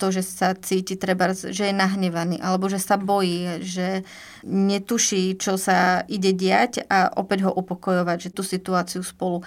to, 0.00 0.06
že 0.08 0.22
sa 0.24 0.56
cíti 0.56 0.96
treba, 0.96 1.36
že 1.36 1.68
je 1.68 1.74
nahnevaný, 1.76 2.40
alebo 2.40 2.72
že 2.72 2.80
sa 2.80 2.96
bojí, 2.96 3.60
že 3.60 4.08
netuší, 4.46 5.36
čo 5.36 5.60
sa 5.60 6.04
ide 6.06 6.32
diať 6.32 6.84
a 6.88 7.12
opäť 7.14 7.48
ho 7.48 7.52
upokojovať, 7.52 8.18
že 8.28 8.34
tú 8.34 8.42
situáciu 8.44 9.04
spolu 9.04 9.44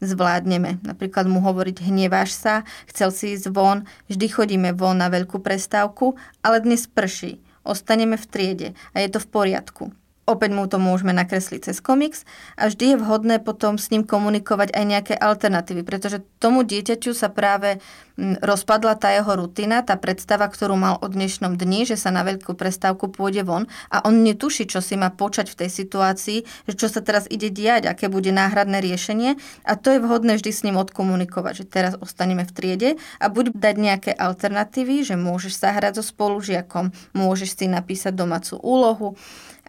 zvládneme. 0.00 0.80
Napríklad 0.84 1.24
mu 1.24 1.40
hovoriť, 1.40 1.80
hneváš 1.88 2.36
sa, 2.36 2.54
chcel 2.88 3.08
si 3.12 3.32
ísť 3.32 3.48
von, 3.48 3.88
vždy 4.12 4.26
chodíme 4.28 4.70
von 4.76 5.00
na 5.00 5.08
veľkú 5.08 5.40
prestávku, 5.40 6.20
ale 6.44 6.60
dnes 6.60 6.84
prší 6.84 7.40
ostaneme 7.66 8.14
v 8.14 8.26
triede 8.30 8.68
a 8.94 9.02
je 9.02 9.08
to 9.10 9.18
v 9.18 9.28
poriadku. 9.28 9.84
Opäť 10.26 10.50
mu 10.58 10.66
to 10.66 10.82
môžeme 10.82 11.14
nakresliť 11.14 11.70
cez 11.70 11.78
komiks. 11.78 12.26
A 12.58 12.66
vždy 12.66 12.94
je 12.94 12.96
vhodné 12.98 13.38
potom 13.38 13.78
s 13.78 13.94
ním 13.94 14.02
komunikovať 14.02 14.74
aj 14.74 14.84
nejaké 14.84 15.14
alternatívy, 15.14 15.86
pretože 15.86 16.18
tomu 16.42 16.66
dieťaťu 16.66 17.14
sa 17.14 17.30
práve 17.30 17.78
rozpadla 18.18 18.96
tá 18.98 19.12
jeho 19.12 19.38
rutina, 19.38 19.84
tá 19.86 19.94
predstava, 19.94 20.48
ktorú 20.48 20.74
mal 20.74 20.98
o 20.98 21.06
dnešnom 21.06 21.54
dni, 21.54 21.86
že 21.86 22.00
sa 22.00 22.10
na 22.10 22.24
veľkú 22.24 22.56
prestávku 22.56 23.12
pôjde 23.12 23.46
von. 23.46 23.68
A 23.92 24.02
on 24.02 24.24
netuší, 24.24 24.66
čo 24.66 24.82
si 24.82 24.98
má 24.98 25.12
počať 25.12 25.52
v 25.52 25.58
tej 25.62 25.70
situácii, 25.70 26.38
že 26.66 26.74
čo 26.74 26.88
sa 26.88 27.04
teraz 27.04 27.28
ide 27.28 27.52
diať, 27.52 27.86
aké 27.86 28.08
bude 28.08 28.32
náhradné 28.32 28.82
riešenie. 28.82 29.36
A 29.62 29.78
to 29.78 29.94
je 29.94 30.02
vhodné 30.02 30.40
vždy 30.40 30.50
s 30.50 30.64
ním 30.64 30.80
odkomunikovať, 30.80 31.54
že 31.54 31.64
teraz 31.70 31.92
ostaneme 32.00 32.42
v 32.42 32.50
triede 32.56 32.90
a 33.22 33.30
buď 33.30 33.52
dať 33.52 33.76
nejaké 33.78 34.10
alternatívy, 34.16 35.04
že 35.04 35.14
môžeš 35.14 35.54
sa 35.54 35.76
hrať 35.76 36.00
so 36.00 36.04
spolužiakom, 36.04 36.90
môžeš 37.12 37.62
si 37.62 37.66
napísať 37.68 38.16
domácu 38.16 38.56
úlohu, 38.64 39.14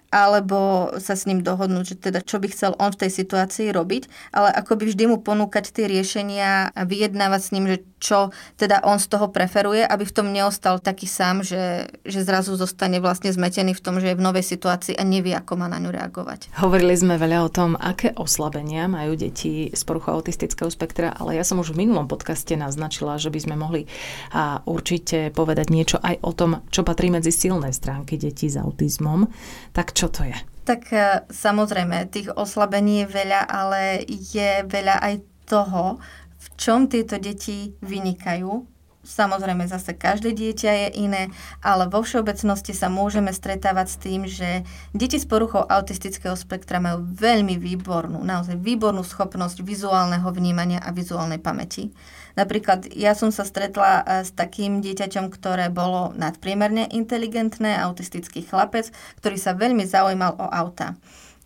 alebo 0.08 0.90
sa 1.04 1.20
s 1.20 1.28
ním 1.28 1.44
dohodnúť, 1.44 1.86
že 1.86 1.96
teda 2.00 2.24
čo 2.24 2.40
by 2.40 2.48
chcel 2.48 2.72
on 2.80 2.96
v 2.96 3.08
tej 3.08 3.12
situácii 3.12 3.76
robiť, 3.76 4.08
ale 4.32 4.56
ako 4.56 4.80
by 4.80 4.84
vždy 4.88 5.04
mu 5.12 5.18
ponúkať 5.20 5.76
tie 5.76 5.86
riešenia 5.92 6.72
a 6.72 6.82
vyjednávať 6.88 7.42
s 7.44 7.52
ním, 7.52 7.66
že 7.68 7.78
čo 7.98 8.30
teda 8.56 8.86
on 8.86 9.02
z 9.02 9.10
toho 9.10 9.28
preferuje, 9.34 9.82
aby 9.82 10.06
v 10.06 10.16
tom 10.16 10.30
neostal 10.30 10.78
taký 10.78 11.10
sám, 11.10 11.42
že, 11.42 11.90
že 12.06 12.22
zrazu 12.22 12.54
zostane 12.54 13.02
vlastne 13.02 13.34
zmetený 13.34 13.74
v 13.74 13.84
tom, 13.84 13.98
že 13.98 14.14
je 14.14 14.18
v 14.18 14.24
novej 14.24 14.46
situácii 14.46 14.96
a 14.96 15.04
nevie, 15.04 15.34
ako 15.34 15.58
má 15.58 15.68
na 15.68 15.82
ňu 15.82 15.90
reagovať. 15.90 16.54
Hovorili 16.62 16.94
sme 16.94 17.18
veľa 17.18 17.40
o 17.42 17.50
tom, 17.50 17.74
aké 17.74 18.14
oslabenia 18.14 18.86
majú 18.86 19.18
deti 19.18 19.74
z 19.74 19.82
poruchu 19.82 20.14
autistického 20.14 20.70
spektra, 20.70 21.10
ale 21.18 21.36
ja 21.36 21.44
som 21.44 21.58
už 21.58 21.74
v 21.74 21.84
minulom 21.90 22.06
podcaste 22.06 22.54
naznačila, 22.54 23.18
že 23.18 23.34
by 23.34 23.40
sme 23.42 23.56
mohli 23.58 23.90
a 24.30 24.62
určite 24.70 25.34
povedať 25.34 25.74
niečo 25.74 25.98
aj 25.98 26.22
o 26.22 26.32
tom, 26.38 26.62
čo 26.70 26.86
patrí 26.86 27.10
medzi 27.10 27.34
silné 27.34 27.74
stránky 27.74 28.22
detí 28.22 28.46
s 28.46 28.62
autizmom. 28.62 29.26
Tak 29.74 29.97
čo 29.98 30.14
to 30.14 30.22
je? 30.30 30.38
Tak 30.62 30.94
e, 30.94 31.26
samozrejme, 31.34 32.06
tých 32.14 32.30
oslabení 32.38 33.02
je 33.02 33.08
veľa, 33.18 33.42
ale 33.50 34.06
je 34.06 34.62
veľa 34.70 35.02
aj 35.02 35.16
toho, 35.50 35.98
v 36.38 36.48
čom 36.54 36.86
tieto 36.86 37.18
deti 37.18 37.74
vynikajú. 37.82 38.78
Samozrejme, 39.08 39.64
zase 39.72 39.96
každé 39.96 40.36
dieťa 40.36 40.72
je 40.86 40.88
iné, 41.00 41.24
ale 41.64 41.88
vo 41.88 42.04
všeobecnosti 42.04 42.76
sa 42.76 42.92
môžeme 42.92 43.32
stretávať 43.32 43.88
s 43.88 43.98
tým, 43.98 44.22
že 44.28 44.68
deti 44.92 45.16
s 45.16 45.24
poruchou 45.24 45.64
autistického 45.64 46.36
spektra 46.36 46.84
majú 46.84 47.08
veľmi 47.16 47.56
výbornú, 47.56 48.20
naozaj 48.20 48.60
výbornú 48.60 49.08
schopnosť 49.08 49.64
vizuálneho 49.64 50.28
vnímania 50.36 50.84
a 50.84 50.92
vizuálnej 50.92 51.40
pamäti. 51.40 51.96
Napríklad 52.38 52.94
ja 52.94 53.18
som 53.18 53.34
sa 53.34 53.42
stretla 53.42 54.06
e, 54.06 54.22
s 54.22 54.32
takým 54.32 54.80
dieťaťom, 54.86 55.34
ktoré 55.34 55.74
bolo 55.74 56.14
nadpriemerne 56.14 56.94
inteligentné, 56.94 57.82
autistický 57.82 58.46
chlapec, 58.46 58.94
ktorý 59.18 59.38
sa 59.42 59.58
veľmi 59.58 59.84
zaujímal 59.90 60.38
o 60.38 60.46
auta. 60.46 60.94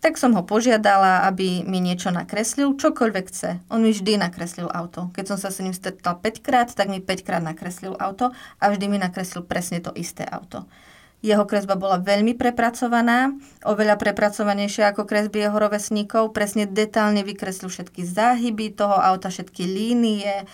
Tak 0.02 0.18
som 0.18 0.34
ho 0.34 0.42
požiadala, 0.42 1.24
aby 1.30 1.62
mi 1.62 1.78
niečo 1.78 2.10
nakreslil, 2.10 2.74
čokoľvek 2.74 3.26
chce. 3.30 3.62
On 3.70 3.78
mi 3.78 3.94
vždy 3.94 4.18
nakreslil 4.18 4.66
auto. 4.66 5.14
Keď 5.14 5.24
som 5.30 5.38
sa 5.38 5.54
s 5.54 5.62
ním 5.62 5.72
stretla 5.72 6.18
5 6.18 6.42
krát, 6.42 6.68
tak 6.74 6.90
mi 6.90 6.98
5 6.98 7.22
krát 7.22 7.40
nakreslil 7.40 7.94
auto 7.96 8.34
a 8.58 8.64
vždy 8.66 8.90
mi 8.90 8.98
nakreslil 8.98 9.46
presne 9.46 9.78
to 9.78 9.94
isté 9.94 10.26
auto. 10.26 10.66
Jeho 11.22 11.46
kresba 11.46 11.78
bola 11.78 12.02
veľmi 12.02 12.34
prepracovaná, 12.34 13.30
oveľa 13.62 13.94
prepracovanejšia 13.94 14.90
ako 14.90 15.06
kresby 15.06 15.46
jeho 15.46 15.54
rovesníkov. 15.54 16.34
Presne 16.34 16.66
detálne 16.66 17.22
vykreslil 17.22 17.70
všetky 17.70 18.02
záhyby 18.02 18.74
toho 18.74 18.98
auta, 18.98 19.30
všetky 19.30 19.62
línie, 19.62 20.42
e, 20.42 20.44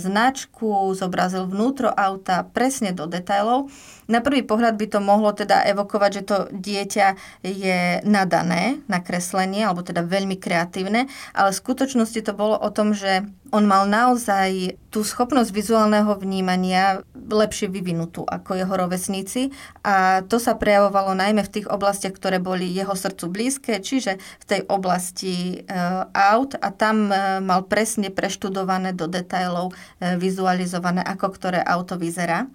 značku, 0.00 0.96
zobrazil 0.96 1.44
vnútro 1.44 1.92
auta 1.92 2.48
presne 2.48 2.96
do 2.96 3.04
detailov. 3.04 3.68
Na 4.08 4.24
prvý 4.24 4.40
pohľad 4.40 4.80
by 4.80 4.86
to 4.88 5.04
mohlo 5.04 5.36
teda 5.36 5.68
evokovať, 5.68 6.10
že 6.16 6.22
to 6.24 6.36
dieťa 6.56 7.06
je 7.44 8.00
nadané 8.08 8.80
na 8.88 9.04
kreslenie, 9.04 9.68
alebo 9.68 9.84
teda 9.84 10.00
veľmi 10.00 10.40
kreatívne, 10.40 11.04
ale 11.36 11.48
v 11.52 11.60
skutočnosti 11.60 12.24
to 12.24 12.32
bolo 12.32 12.56
o 12.56 12.72
tom, 12.72 12.96
že 12.96 13.28
on 13.52 13.64
mal 13.64 13.88
naozaj 13.88 14.76
tú 14.88 15.04
schopnosť 15.04 15.50
vizuálneho 15.52 16.12
vnímania 16.16 17.04
lepšie 17.14 17.68
vyvinutú 17.68 18.24
ako 18.24 18.56
jeho 18.56 18.74
rovesníci 18.74 19.52
a 19.84 20.24
to 20.24 20.40
sa 20.40 20.56
prejavovalo 20.56 21.12
najmä 21.12 21.44
v 21.44 21.52
tých 21.60 21.66
oblastiach, 21.68 22.16
ktoré 22.16 22.40
boli 22.40 22.68
jeho 22.68 22.96
srdcu 22.96 23.26
blízke, 23.28 23.72
čiže 23.80 24.16
v 24.16 24.44
tej 24.44 24.60
oblasti 24.68 25.60
e, 25.60 25.76
aut 26.12 26.56
a 26.56 26.68
tam 26.72 27.12
e, 27.12 27.40
mal 27.44 27.68
presne 27.68 28.08
preštudované 28.08 28.96
do 28.96 29.04
detailov 29.08 29.72
e, 29.72 30.16
vizualizované, 30.16 31.04
ako 31.04 31.26
ktoré 31.36 31.60
auto 31.60 32.00
vyzerá 32.00 32.48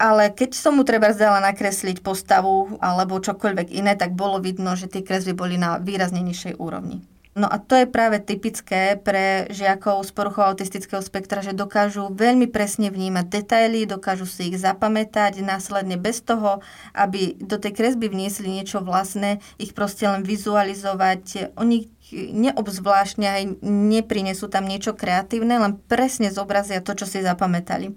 ale 0.00 0.32
keď 0.32 0.56
som 0.56 0.80
mu 0.80 0.82
treba 0.88 1.12
zdala 1.12 1.44
nakresliť 1.44 2.00
postavu 2.00 2.80
alebo 2.80 3.20
čokoľvek 3.20 3.68
iné, 3.68 3.92
tak 4.00 4.16
bolo 4.16 4.40
vidno, 4.40 4.72
že 4.72 4.88
tie 4.88 5.04
kresby 5.04 5.36
boli 5.36 5.60
na 5.60 5.76
výrazne 5.76 6.24
nižšej 6.24 6.56
úrovni. 6.56 7.04
No 7.40 7.48
a 7.48 7.56
to 7.56 7.72
je 7.72 7.88
práve 7.88 8.20
typické 8.20 9.00
pre 9.00 9.48
žiakov 9.48 10.04
z 10.04 10.12
poruchou 10.12 10.44
autistického 10.52 11.00
spektra, 11.00 11.40
že 11.40 11.56
dokážu 11.56 12.12
veľmi 12.12 12.52
presne 12.52 12.92
vnímať 12.92 13.26
detaily, 13.32 13.88
dokážu 13.88 14.28
si 14.28 14.52
ich 14.52 14.60
zapamätať 14.60 15.40
následne 15.40 15.96
bez 15.96 16.20
toho, 16.20 16.60
aby 16.92 17.40
do 17.40 17.56
tej 17.56 17.72
kresby 17.72 18.12
vniesli 18.12 18.52
niečo 18.52 18.84
vlastné, 18.84 19.40
ich 19.56 19.72
proste 19.72 20.04
len 20.04 20.20
vizualizovať. 20.20 21.56
Oni 21.56 21.88
neobzvláštne 22.12 23.24
aj 23.24 23.42
neprinesú 23.64 24.52
tam 24.52 24.68
niečo 24.68 24.92
kreatívne, 24.92 25.56
len 25.56 25.80
presne 25.88 26.28
zobrazia 26.28 26.84
to, 26.84 26.92
čo 26.92 27.08
si 27.08 27.24
zapamätali. 27.24 27.96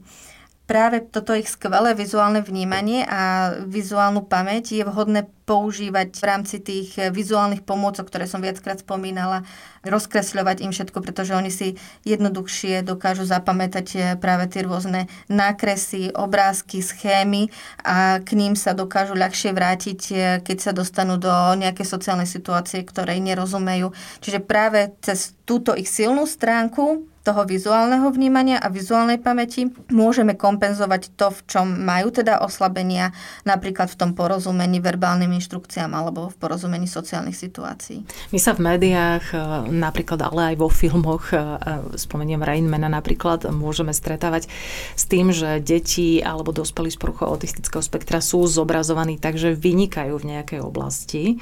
Práve 0.64 1.04
toto 1.04 1.36
ich 1.36 1.52
skvelé 1.52 1.92
vizuálne 1.92 2.40
vnímanie 2.40 3.04
a 3.04 3.54
vizuálnu 3.68 4.24
pamäť 4.24 4.80
je 4.80 4.84
vhodné 4.88 5.28
používať 5.44 6.16
v 6.16 6.24
rámci 6.24 6.58
tých 6.64 6.96
vizuálnych 7.12 7.68
pomôcok, 7.68 8.08
ktoré 8.08 8.32
som 8.32 8.40
viackrát 8.40 8.80
spomínala, 8.80 9.44
rozkresľovať 9.84 10.64
im 10.64 10.72
všetko, 10.72 11.04
pretože 11.04 11.36
oni 11.36 11.52
si 11.52 11.76
jednoduchšie 12.08 12.88
dokážu 12.88 13.28
zapamätať 13.28 13.88
eh, 13.96 14.02
práve 14.16 14.48
tie 14.48 14.64
rôzne 14.64 15.12
nákresy, 15.28 16.16
obrázky, 16.16 16.80
schémy 16.80 17.52
a 17.84 18.24
k 18.24 18.40
ním 18.40 18.56
sa 18.56 18.72
dokážu 18.72 19.20
ľahšie 19.20 19.52
vrátiť, 19.52 20.02
eh, 20.16 20.40
keď 20.40 20.58
sa 20.64 20.72
dostanú 20.72 21.20
do 21.20 21.32
nejakej 21.60 21.86
sociálnej 21.86 22.28
situácie, 22.28 22.88
ktorej 22.88 23.20
nerozumejú. 23.20 23.92
Čiže 24.24 24.40
práve 24.40 24.96
cez 25.04 25.36
túto 25.44 25.76
ich 25.76 25.92
silnú 25.92 26.24
stránku 26.24 27.13
toho 27.24 27.48
vizuálneho 27.48 28.12
vnímania 28.12 28.60
a 28.60 28.68
vizuálnej 28.68 29.16
pamäti 29.16 29.72
môžeme 29.88 30.36
kompenzovať 30.36 31.16
to, 31.16 31.32
v 31.32 31.40
čom 31.48 31.68
majú 31.72 32.12
teda 32.12 32.44
oslabenia, 32.44 33.16
napríklad 33.48 33.88
v 33.88 33.96
tom 33.96 34.12
porozumení 34.12 34.84
verbálnym 34.84 35.32
inštrukciám 35.32 35.96
alebo 35.96 36.28
v 36.28 36.36
porozumení 36.36 36.84
sociálnych 36.84 37.40
situácií. 37.40 38.04
My 38.36 38.40
sa 38.44 38.52
v 38.52 38.68
médiách, 38.68 39.32
e, 39.32 39.40
napríklad 39.72 40.20
ale 40.20 40.54
aj 40.54 40.56
vo 40.60 40.68
filmoch, 40.68 41.32
e, 41.32 41.40
e, 41.40 41.96
spomeniem 41.96 42.44
Rainmana 42.44 42.92
napríklad, 42.92 43.48
môžeme 43.56 43.96
stretávať 43.96 44.52
s 45.00 45.08
tým, 45.08 45.32
že 45.32 45.64
deti 45.64 46.20
alebo 46.20 46.52
dospelí 46.52 46.92
z 46.92 47.00
poruchou 47.00 47.32
autistického 47.32 47.80
spektra 47.80 48.20
sú 48.20 48.44
zobrazovaní 48.52 49.16
tak, 49.16 49.40
že 49.40 49.56
vynikajú 49.56 50.20
v 50.20 50.28
nejakej 50.36 50.60
oblasti. 50.60 51.40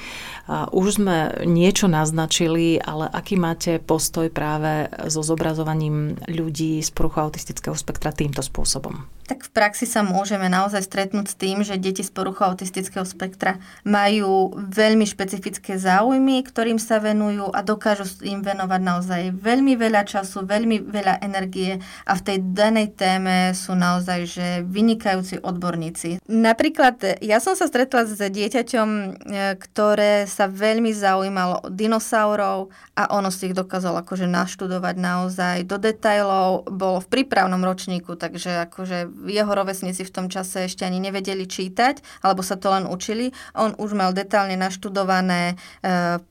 Už 0.52 1.02
sme 1.02 1.42
niečo 1.48 1.90
naznačili, 1.90 2.78
ale 2.78 3.10
aký 3.10 3.40
máte 3.40 3.82
postoj 3.82 4.30
práve 4.30 4.92
zo 5.10 5.26
zobrazovaním 5.26 5.71
vzdelávaním 5.72 6.20
ľudí 6.28 6.84
z 6.84 6.90
poruchou 6.92 7.32
autistického 7.32 7.75
spektra 7.75 8.12
týmto 8.12 8.44
spôsobom? 8.44 9.08
Tak 9.32 9.48
v 9.48 9.56
praxi 9.56 9.88
sa 9.88 10.04
môžeme 10.04 10.52
naozaj 10.52 10.92
stretnúť 10.92 11.32
s 11.32 11.40
tým, 11.40 11.64
že 11.64 11.80
deti 11.80 12.04
z 12.04 12.12
poruchou 12.12 12.52
autistického 12.52 13.08
spektra 13.08 13.64
majú 13.88 14.52
veľmi 14.60 15.08
špecifické 15.08 15.80
záujmy, 15.80 16.44
ktorým 16.44 16.76
sa 16.76 17.00
venujú 17.00 17.48
a 17.48 17.64
dokážu 17.64 18.12
im 18.28 18.44
venovať 18.44 18.82
naozaj 18.84 19.22
veľmi 19.40 19.80
veľa 19.80 20.04
času, 20.04 20.44
veľmi 20.44 20.84
veľa 20.84 21.24
energie 21.24 21.80
a 22.04 22.20
v 22.20 22.22
tej 22.28 22.38
danej 22.44 22.92
téme 23.00 23.56
sú 23.56 23.72
naozaj 23.72 24.20
že 24.28 24.48
vynikajúci 24.68 25.40
odborníci. 25.40 26.20
Napríklad 26.28 27.24
ja 27.24 27.40
som 27.40 27.56
sa 27.56 27.72
stretla 27.72 28.04
s 28.04 28.20
dieťaťom, 28.20 28.90
e, 28.92 29.08
ktoré 29.56 30.28
sa 30.28 30.52
veľmi 30.52 30.92
zaujímalo 30.92 31.64
o 31.64 31.72
dinosaurov 31.72 32.68
a 33.00 33.08
ono 33.16 33.32
si 33.32 33.48
ich 33.48 33.56
dokázalo 33.56 34.04
akože 34.04 34.28
naštudovať 34.28 34.96
naozaj 35.00 35.58
do 35.64 35.80
detajlov. 35.80 36.68
Bolo 36.68 37.00
v 37.00 37.08
prípravnom 37.08 37.64
ročníku, 37.64 38.20
takže 38.20 38.68
akože 38.68 39.21
jeho 39.28 39.51
rovesníci 39.51 40.01
v 40.08 40.13
tom 40.13 40.28
čase 40.28 40.66
ešte 40.66 40.86
ani 40.86 40.98
nevedeli 40.98 41.46
čítať, 41.46 42.24
alebo 42.25 42.42
sa 42.42 42.58
to 42.58 42.74
len 42.74 42.90
učili. 42.90 43.34
On 43.54 43.74
už 43.78 43.94
mal 43.94 44.16
detálne 44.16 44.58
naštudované 44.58 45.54
e, 45.54 45.56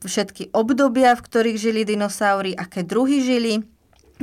všetky 0.03 0.51
obdobia, 0.51 1.15
v 1.15 1.25
ktorých 1.25 1.57
žili 1.57 1.81
dinosaury, 1.87 2.55
aké 2.55 2.83
druhy 2.83 3.23
žili. 3.23 3.63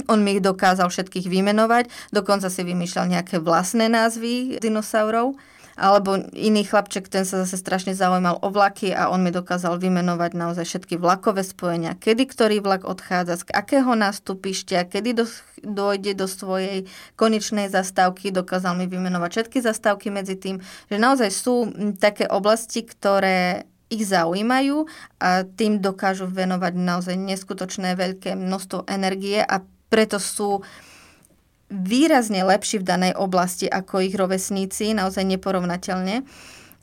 On 0.07 0.23
mi 0.23 0.39
ich 0.39 0.43
dokázal 0.45 0.87
všetkých 0.95 1.27
vymenovať, 1.27 2.15
dokonca 2.15 2.47
si 2.47 2.63
vymýšľal 2.63 3.19
nejaké 3.19 3.43
vlastné 3.43 3.91
názvy 3.91 4.63
dinosaurov. 4.63 5.35
Alebo 5.79 6.19
iný 6.35 6.67
chlapček, 6.67 7.07
ten 7.07 7.23
sa 7.23 7.47
zase 7.47 7.55
strašne 7.55 7.95
zaujímal 7.95 8.43
o 8.43 8.51
vlaky 8.51 8.91
a 8.91 9.15
on 9.15 9.23
mi 9.23 9.31
dokázal 9.31 9.79
vymenovať 9.79 10.35
naozaj 10.35 10.67
všetky 10.67 10.99
vlakové 10.99 11.47
spojenia, 11.47 11.95
kedy 11.95 12.27
ktorý 12.27 12.59
vlak 12.59 12.83
odchádza, 12.83 13.47
z 13.47 13.55
akého 13.55 13.95
nástupišťa, 13.95 14.91
kedy 14.91 15.23
do, 15.23 15.25
dojde 15.63 16.19
do 16.19 16.27
svojej 16.27 16.91
konečnej 17.15 17.71
zastávky, 17.71 18.35
dokázal 18.35 18.75
mi 18.75 18.91
vymenovať 18.91 19.31
všetky 19.31 19.59
zastávky 19.63 20.11
medzi 20.11 20.35
tým, 20.35 20.59
že 20.91 20.99
naozaj 20.99 21.31
sú 21.31 21.71
také 22.03 22.27
oblasti, 22.27 22.83
ktoré 22.83 23.71
ich 23.89 24.05
zaujímajú 24.05 24.85
a 25.23 25.47
tým 25.47 25.79
dokážu 25.79 26.29
venovať 26.29 26.75
naozaj 26.75 27.17
neskutočné 27.17 27.95
veľké 27.97 28.37
množstvo 28.37 28.85
energie 28.91 29.41
a 29.41 29.65
preto 29.89 30.21
sú 30.21 30.61
výrazne 31.69 32.45
lepší 32.45 32.81
v 32.81 32.89
danej 32.89 33.13
oblasti 33.17 33.69
ako 33.69 34.01
ich 34.05 34.17
rovesníci, 34.17 34.97
naozaj 34.97 35.25
neporovnateľne. 35.25 36.25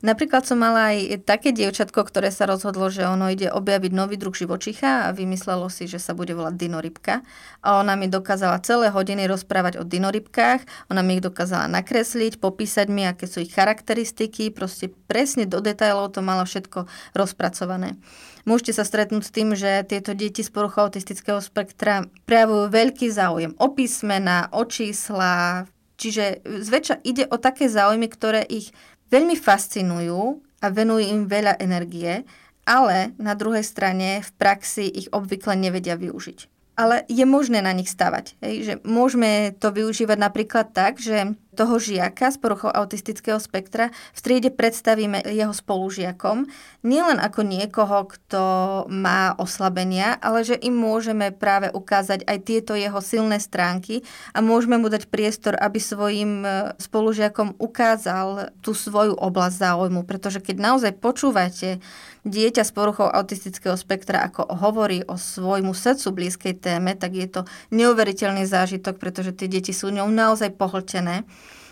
Napríklad 0.04 0.44
som 0.44 0.60
mala 0.60 0.92
aj 0.92 1.24
také 1.24 1.56
dievčatko, 1.56 2.04
ktoré 2.04 2.28
sa 2.28 2.44
rozhodlo, 2.44 2.92
že 2.92 3.08
ono 3.08 3.32
ide 3.32 3.48
objaviť 3.48 3.92
nový 3.96 4.20
druh 4.20 4.36
živočicha 4.36 5.08
a 5.08 5.14
vymyslelo 5.16 5.72
si, 5.72 5.88
že 5.88 5.96
sa 5.96 6.12
bude 6.12 6.36
volať 6.36 6.52
dinorybka. 6.52 7.24
A 7.64 7.80
ona 7.80 7.96
mi 7.96 8.04
dokázala 8.04 8.60
celé 8.60 8.92
hodiny 8.92 9.24
rozprávať 9.24 9.80
o 9.80 9.88
dinorybkách, 9.88 10.92
ona 10.92 11.00
mi 11.00 11.16
ich 11.16 11.24
dokázala 11.24 11.72
nakresliť, 11.80 12.36
popísať 12.36 12.92
mi, 12.92 13.08
aké 13.08 13.24
sú 13.24 13.40
ich 13.40 13.56
charakteristiky, 13.56 14.52
proste 14.52 14.92
presne 15.08 15.48
do 15.48 15.64
detailov 15.64 16.12
to 16.12 16.20
mala 16.20 16.44
všetko 16.44 16.84
rozpracované. 17.16 17.96
Môžete 18.44 18.76
sa 18.76 18.84
stretnúť 18.84 19.24
s 19.24 19.32
tým, 19.32 19.56
že 19.56 19.80
tieto 19.88 20.12
deti 20.12 20.44
z 20.44 20.52
poruchou 20.52 20.92
autistického 20.92 21.40
spektra 21.40 22.04
prejavujú 22.28 22.68
veľký 22.68 23.08
záujem 23.08 23.56
o 23.56 23.72
písmena, 23.72 24.52
o 24.52 24.60
čísla, 24.68 25.64
Čiže 25.96 26.44
zväčša 26.44 27.08
ide 27.08 27.24
o 27.24 27.40
také 27.40 27.72
záujmy, 27.72 28.12
ktoré 28.12 28.44
ich 28.44 28.76
veľmi 29.10 29.36
fascinujú 29.38 30.42
a 30.62 30.66
venujú 30.72 31.02
im 31.04 31.22
veľa 31.30 31.60
energie, 31.62 32.26
ale 32.66 33.14
na 33.16 33.38
druhej 33.38 33.62
strane 33.62 34.20
v 34.20 34.30
praxi 34.34 34.90
ich 34.90 35.08
obvykle 35.14 35.54
nevedia 35.54 35.94
využiť. 35.94 36.50
Ale 36.76 37.08
je 37.08 37.24
možné 37.24 37.64
na 37.64 37.72
nich 37.72 37.88
stavať. 37.88 38.36
Hej? 38.44 38.54
Že 38.60 38.74
môžeme 38.84 39.56
to 39.56 39.72
využívať 39.72 40.18
napríklad 40.20 40.76
tak, 40.76 41.00
že 41.00 41.32
toho 41.56 41.80
žiaka 41.80 42.28
s 42.28 42.36
poruchou 42.36 42.68
autistického 42.68 43.40
spektra 43.40 43.88
v 44.12 44.20
triede 44.20 44.52
predstavíme 44.52 45.24
jeho 45.24 45.56
spolužiakom 45.56 46.44
nielen 46.86 47.18
ako 47.18 47.40
niekoho, 47.42 48.06
kto 48.06 48.42
má 48.86 49.34
oslabenia, 49.40 50.14
ale 50.22 50.46
že 50.46 50.54
im 50.54 50.76
môžeme 50.76 51.34
práve 51.34 51.72
ukázať 51.72 52.22
aj 52.22 52.38
tieto 52.46 52.72
jeho 52.78 53.02
silné 53.02 53.42
stránky 53.42 54.06
a 54.30 54.38
môžeme 54.38 54.78
mu 54.78 54.86
dať 54.86 55.10
priestor, 55.10 55.58
aby 55.58 55.82
svojim 55.82 56.46
e, 56.46 56.76
spolužiakom 56.78 57.58
ukázal 57.58 58.54
tú 58.62 58.76
svoju 58.76 59.18
oblasť 59.18 59.56
záujmu. 59.66 60.06
Pretože 60.06 60.38
keď 60.38 60.56
naozaj 60.62 60.92
počúvate 61.02 61.82
dieťa 62.26 62.62
s 62.66 62.74
poruchou 62.74 63.06
autistického 63.06 63.78
spektra, 63.78 64.26
ako 64.26 64.46
hovorí 64.50 65.02
o 65.06 65.14
svojmu 65.18 65.74
srdcu 65.74 66.08
blízkej 66.10 66.54
téme, 66.58 66.98
tak 66.98 67.14
je 67.14 67.26
to 67.30 67.40
neuveriteľný 67.70 68.46
zážitok, 68.46 68.98
pretože 68.98 69.34
tie 69.34 69.46
deti 69.50 69.70
sú 69.70 69.94
ňou 69.94 70.10
naozaj 70.10 70.54
pohltené. 70.58 71.22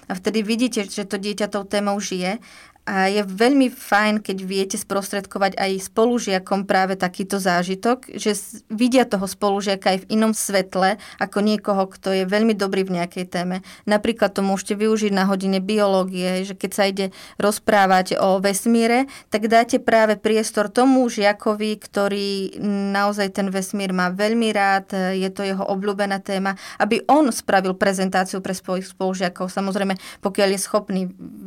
A 0.09 0.15
vtedy 0.15 0.43
vidíte, 0.43 0.85
že 0.85 1.05
to 1.05 1.17
dieťa 1.17 1.49
tou 1.49 1.65
témou 1.65 2.01
žije 2.01 2.39
a 2.85 3.09
je 3.09 3.25
veľmi 3.25 3.73
fajn, 3.73 4.21
keď 4.21 4.39
viete 4.45 4.77
sprostredkovať 4.77 5.57
aj 5.57 5.89
spolužiakom 5.89 6.69
práve 6.69 7.01
takýto 7.01 7.41
zážitok, 7.41 8.13
že 8.21 8.37
vidia 8.69 9.09
toho 9.09 9.25
spolužiaka 9.25 9.97
aj 9.97 9.99
v 10.05 10.09
inom 10.21 10.37
svetle 10.37 11.01
ako 11.17 11.39
niekoho, 11.41 11.89
kto 11.89 12.13
je 12.13 12.25
veľmi 12.29 12.53
dobrý 12.53 12.85
v 12.85 13.01
nejakej 13.01 13.25
téme. 13.33 13.65
Napríklad 13.89 14.37
to 14.37 14.45
môžete 14.45 14.77
využiť 14.77 15.17
na 15.17 15.25
hodine 15.25 15.65
biológie, 15.65 16.45
že 16.45 16.53
keď 16.53 16.71
sa 16.77 16.85
ide 16.85 17.09
rozprávať 17.41 18.21
o 18.21 18.37
vesmíre, 18.45 19.09
tak 19.33 19.49
dáte 19.49 19.81
práve 19.81 20.21
priestor 20.21 20.69
tomu 20.69 21.09
žiakovi, 21.09 21.81
ktorý 21.81 22.61
naozaj 22.93 23.33
ten 23.33 23.49
vesmír 23.49 23.97
má 23.97 24.13
veľmi 24.13 24.53
rád, 24.53 25.17
je 25.17 25.31
to 25.33 25.41
jeho 25.41 25.65
obľúbená 25.65 26.21
téma, 26.21 26.61
aby 26.77 27.01
on 27.09 27.33
spravil 27.33 27.73
prezentáciu 27.73 28.45
pre 28.45 28.53
svojich 28.53 28.93
spolužiakov. 28.93 29.49
Samozrejme, 29.49 29.97
pokiaľ 30.21 30.49
je 30.53 30.61
schopný 30.61 31.03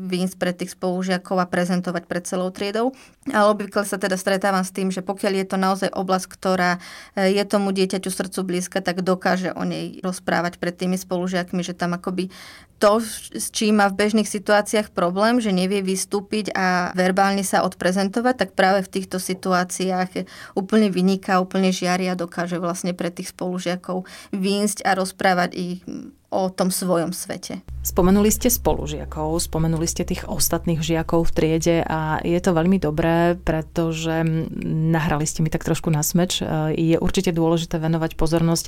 výjsť 0.09 0.35
pre 0.41 0.49
tých 0.57 0.73
spolužiakov 0.73 1.26
žiakov 1.27 1.43
a 1.43 1.51
prezentovať 1.51 2.07
pred 2.07 2.23
celou 2.23 2.47
triedou. 2.55 2.95
Ale 3.27 3.51
obvykle 3.51 3.83
sa 3.83 3.99
teda 3.99 4.15
stretávam 4.15 4.63
s 4.63 4.71
tým, 4.71 4.87
že 4.87 5.03
pokiaľ 5.03 5.33
je 5.43 5.45
to 5.51 5.57
naozaj 5.59 5.89
oblasť, 5.91 6.27
ktorá 6.31 6.79
e, 7.19 7.35
je 7.35 7.43
tomu 7.43 7.75
dieťaťu 7.75 8.07
srdcu 8.07 8.39
blízka, 8.47 8.79
tak 8.79 9.03
dokáže 9.03 9.51
o 9.51 9.67
nej 9.67 9.99
rozprávať 9.99 10.55
pred 10.55 10.71
tými 10.71 10.95
spolužiakmi, 10.95 11.59
že 11.59 11.75
tam 11.75 11.99
akoby 11.99 12.31
to, 12.77 13.01
s 13.01 13.49
čím 13.49 13.81
má 13.81 13.89
v 13.89 13.97
bežných 14.05 14.29
situáciách 14.29 14.93
problém, 14.93 15.41
že 15.41 15.49
nevie 15.49 15.81
vystúpiť 15.81 16.53
a 16.53 16.93
verbálne 16.93 17.41
sa 17.41 17.65
odprezentovať, 17.65 18.35
tak 18.37 18.49
práve 18.53 18.85
v 18.85 19.01
týchto 19.01 19.17
situáciách 19.17 20.29
úplne 20.53 20.93
vyniká, 20.93 21.41
úplne 21.41 21.73
žiaria, 21.73 22.13
dokáže 22.13 22.61
vlastne 22.61 22.93
pre 22.93 23.09
tých 23.09 23.33
spolužiakov 23.33 24.05
výjsť 24.29 24.85
a 24.85 24.93
rozprávať 24.93 25.51
ich 25.57 25.81
o 26.27 26.51
tom 26.51 26.73
svojom 26.73 27.15
svete. 27.15 27.63
Spomenuli 27.87 28.27
ste 28.27 28.51
spolužiakov, 28.51 29.39
spomenuli 29.39 29.87
ste 29.87 30.03
tých 30.03 30.27
ostatných 30.27 30.83
žiakov 30.83 31.31
v 31.31 31.31
triede 31.31 31.77
a 31.87 32.19
je 32.19 32.35
to 32.43 32.51
veľmi 32.51 32.83
dobré, 32.83 33.39
pretože 33.39 34.27
nahrali 34.67 35.23
ste 35.23 35.39
mi 35.39 35.47
tak 35.47 35.63
trošku 35.63 35.87
na 35.87 36.03
smeč. 36.03 36.43
Je 36.75 36.99
určite 36.99 37.31
dôležité 37.31 37.79
venovať 37.79 38.19
pozornosť 38.19 38.65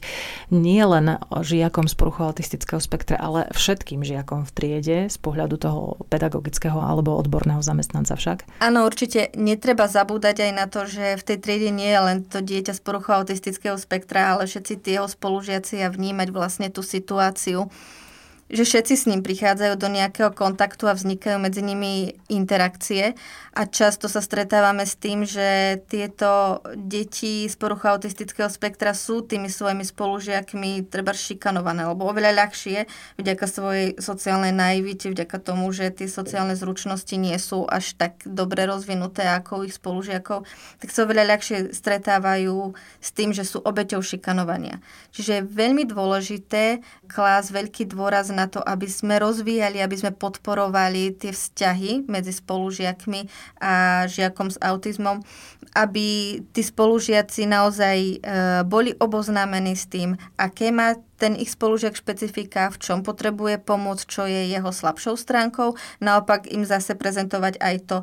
nie 0.55 0.79
len 0.79 1.19
žiakom 1.35 1.91
z 1.91 1.99
poruchou 1.99 2.31
autistického 2.31 2.79
spektra, 2.79 3.19
ale 3.19 3.51
všetkým 3.51 4.07
žiakom 4.07 4.47
v 4.47 4.51
triede 4.55 4.97
z 5.11 5.17
pohľadu 5.19 5.59
toho 5.59 5.99
pedagogického 6.07 6.79
alebo 6.79 7.19
odborného 7.19 7.59
zamestnanca 7.59 8.15
však. 8.15 8.47
Áno, 8.63 8.87
určite 8.87 9.35
netreba 9.35 9.91
zabúdať 9.91 10.47
aj 10.47 10.51
na 10.55 10.71
to, 10.71 10.87
že 10.87 11.19
v 11.19 11.23
tej 11.27 11.37
triede 11.43 11.75
nie 11.75 11.91
je 11.91 11.99
len 11.99 12.17
to 12.23 12.39
dieťa 12.39 12.71
z 12.71 12.81
poruchou 12.87 13.19
autistického 13.19 13.75
spektra, 13.75 14.31
ale 14.31 14.47
všetci 14.47 14.79
tie 14.79 15.03
spolužiaci 15.03 15.83
a 15.83 15.91
vnímať 15.91 16.31
vlastne 16.31 16.71
tú 16.71 16.79
situáciu 16.79 17.48
situáciu 17.49 17.69
že 18.49 18.65
všetci 18.65 18.93
s 18.97 19.05
ním 19.05 19.21
prichádzajú 19.21 19.73
do 19.77 19.87
nejakého 19.93 20.33
kontaktu 20.33 20.89
a 20.89 20.97
vznikajú 20.97 21.37
medzi 21.37 21.61
nimi 21.61 22.17
interakcie 22.33 23.13
a 23.53 23.61
často 23.69 24.09
sa 24.09 24.25
stretávame 24.25 24.89
s 24.89 24.97
tým, 24.97 25.21
že 25.21 25.77
tieto 25.85 26.61
deti 26.73 27.45
z 27.45 27.55
porucha 27.57 27.93
autistického 27.93 28.49
spektra 28.49 28.97
sú 28.97 29.21
tými 29.21 29.53
svojimi 29.53 29.85
spolužiakmi 29.85 30.89
treba 30.89 31.13
šikanované, 31.13 31.85
lebo 31.85 32.09
oveľa 32.09 32.45
ľahšie 32.45 32.89
vďaka 33.21 33.45
svojej 33.45 33.87
sociálnej 34.01 34.53
naivite, 34.55 35.13
vďaka 35.13 35.37
tomu, 35.41 35.69
že 35.69 35.93
tie 35.93 36.09
sociálne 36.09 36.57
zručnosti 36.57 37.13
nie 37.13 37.37
sú 37.37 37.69
až 37.69 37.93
tak 37.99 38.25
dobre 38.25 38.65
rozvinuté 38.65 39.29
ako 39.29 39.69
ich 39.69 39.77
spolužiakov, 39.77 40.47
tak 40.81 40.89
sa 40.89 41.05
oveľa 41.05 41.37
ľahšie 41.37 41.57
stretávajú 41.69 42.73
s 42.97 43.09
tým, 43.13 43.29
že 43.29 43.45
sú 43.45 43.61
obeťou 43.61 44.01
šikanovania. 44.01 44.81
Čiže 45.13 45.31
je 45.41 45.49
veľmi 45.49 45.85
dôležité 45.85 46.81
klás 47.05 47.53
veľký 47.53 47.89
dôraz 47.91 48.31
na 48.39 48.47
to, 48.47 48.63
aby 48.63 48.87
sme 48.87 49.19
rozvíjali, 49.19 49.83
aby 49.83 49.99
sme 49.99 50.15
podporovali 50.15 51.19
tie 51.19 51.35
vzťahy 51.35 52.07
medzi 52.07 52.31
spolužiakmi 52.31 53.27
a 53.59 54.07
žiakom 54.07 54.47
s 54.47 54.57
autizmom, 54.63 55.19
aby 55.75 56.39
tí 56.55 56.61
spolužiaci 56.63 57.43
naozaj 57.51 57.97
e, 57.99 58.15
boli 58.63 58.95
oboznámení 58.95 59.75
s 59.75 59.91
tým, 59.91 60.15
aké 60.39 60.71
má 60.71 60.95
ten 61.19 61.35
ich 61.35 61.51
spolužiak 61.51 61.99
špecifika, 61.99 62.71
v 62.71 62.79
čom 62.79 62.99
potrebuje 63.03 63.59
pomoc, 63.59 64.01
čo 64.07 64.23
je 64.23 64.47
jeho 64.47 64.71
slabšou 64.71 65.19
stránkou, 65.19 65.75
naopak 65.99 66.47
im 66.47 66.63
zase 66.63 66.95
prezentovať 66.95 67.59
aj 67.59 67.75
to, 67.85 67.97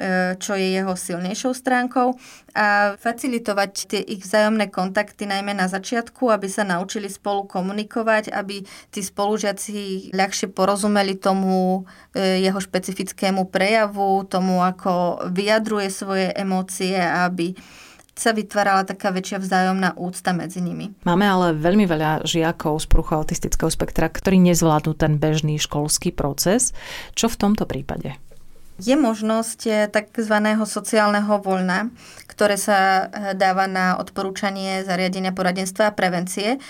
e, 0.00 0.34
čo 0.40 0.56
je 0.56 0.72
jeho 0.72 0.96
silnejšou 0.96 1.52
stránkou 1.52 2.16
a 2.56 2.96
facilitovať 2.96 3.72
tie 3.88 4.00
ich 4.00 4.24
vzájomné 4.24 4.72
kontakty 4.72 5.28
najmä 5.28 5.52
na 5.52 5.68
začiatku, 5.68 6.32
aby 6.32 6.48
sa 6.48 6.64
naučili 6.64 7.12
spolu 7.12 7.44
komunikovať, 7.44 8.32
aby 8.32 8.64
tí 8.88 9.00
spolužiaci 9.04 10.10
ľahšie 10.16 10.48
porozumeli 10.52 11.20
tomu 11.20 11.84
e, 12.16 12.40
jeho 12.40 12.58
špecifickému 12.58 13.52
prejavu, 13.52 14.24
tomu, 14.24 14.64
ako 14.64 15.28
vyjadruje 15.28 15.88
svoje 15.92 16.28
emócie 16.32 16.96
aby 17.12 17.52
sa 18.12 18.36
vytvárala 18.36 18.84
taká 18.84 19.08
väčšia 19.08 19.40
vzájomná 19.40 19.96
úcta 19.96 20.36
medzi 20.36 20.60
nimi. 20.60 20.92
Máme 21.08 21.24
ale 21.24 21.56
veľmi 21.56 21.88
veľa 21.88 22.28
žiakov 22.28 22.84
z 22.84 22.86
pruchu 22.86 23.16
autistického 23.16 23.72
spektra, 23.72 24.12
ktorí 24.12 24.36
nezvládnu 24.40 24.92
ten 24.94 25.16
bežný 25.16 25.56
školský 25.56 26.12
proces. 26.12 26.76
Čo 27.16 27.32
v 27.32 27.40
tomto 27.40 27.64
prípade? 27.64 28.20
Je 28.80 28.96
možnosť 28.96 29.60
eh, 29.68 29.86
tzv. 29.88 30.36
sociálneho 30.64 31.38
voľna, 31.40 31.92
ktoré 32.28 32.56
sa 32.56 33.06
eh, 33.06 33.32
dáva 33.36 33.68
na 33.68 33.96
odporúčanie 34.00 34.84
zariadenia 34.84 35.32
poradenstva 35.32 35.92
a 35.92 35.96
prevencie 35.96 36.60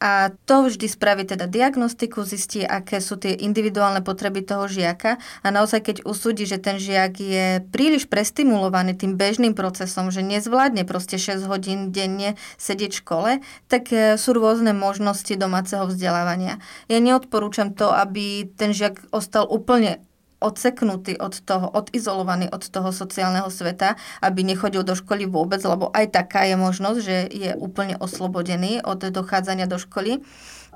a 0.00 0.32
to 0.48 0.64
vždy 0.64 0.88
spraví 0.88 1.28
teda 1.28 1.44
diagnostiku, 1.44 2.24
zistí, 2.24 2.64
aké 2.64 3.04
sú 3.04 3.20
tie 3.20 3.36
individuálne 3.36 4.00
potreby 4.00 4.40
toho 4.40 4.64
žiaka 4.64 5.20
a 5.44 5.48
naozaj 5.52 5.84
keď 5.84 5.96
usúdi, 6.08 6.48
že 6.48 6.56
ten 6.56 6.80
žiak 6.80 7.20
je 7.20 7.60
príliš 7.68 8.08
prestimulovaný 8.08 8.96
tým 8.96 9.20
bežným 9.20 9.52
procesom, 9.52 10.08
že 10.08 10.24
nezvládne 10.24 10.88
proste 10.88 11.20
6 11.20 11.44
hodín 11.44 11.92
denne 11.92 12.40
sedieť 12.56 12.96
v 12.96 13.00
škole, 13.04 13.30
tak 13.68 13.92
e, 13.92 14.16
sú 14.16 14.32
rôzne 14.32 14.72
možnosti 14.72 15.36
domáceho 15.36 15.84
vzdelávania. 15.84 16.64
Ja 16.88 16.98
neodporúčam 16.98 17.76
to, 17.76 17.92
aby 17.92 18.48
ten 18.56 18.72
žiak 18.72 19.04
ostal 19.12 19.44
úplne 19.44 20.00
odseknutý 20.40 21.20
od 21.20 21.36
toho, 21.44 21.68
odizolovaný 21.70 22.48
od 22.50 22.64
toho 22.66 22.90
sociálneho 22.90 23.52
sveta, 23.52 23.94
aby 24.24 24.42
nechodil 24.42 24.82
do 24.82 24.96
školy 24.96 25.28
vôbec, 25.28 25.60
lebo 25.62 25.92
aj 25.92 26.16
taká 26.16 26.48
je 26.48 26.56
možnosť, 26.56 26.98
že 26.98 27.16
je 27.28 27.50
úplne 27.60 28.00
oslobodený 28.00 28.80
od 28.82 29.04
dochádzania 29.12 29.68
do 29.68 29.76
školy. 29.76 30.24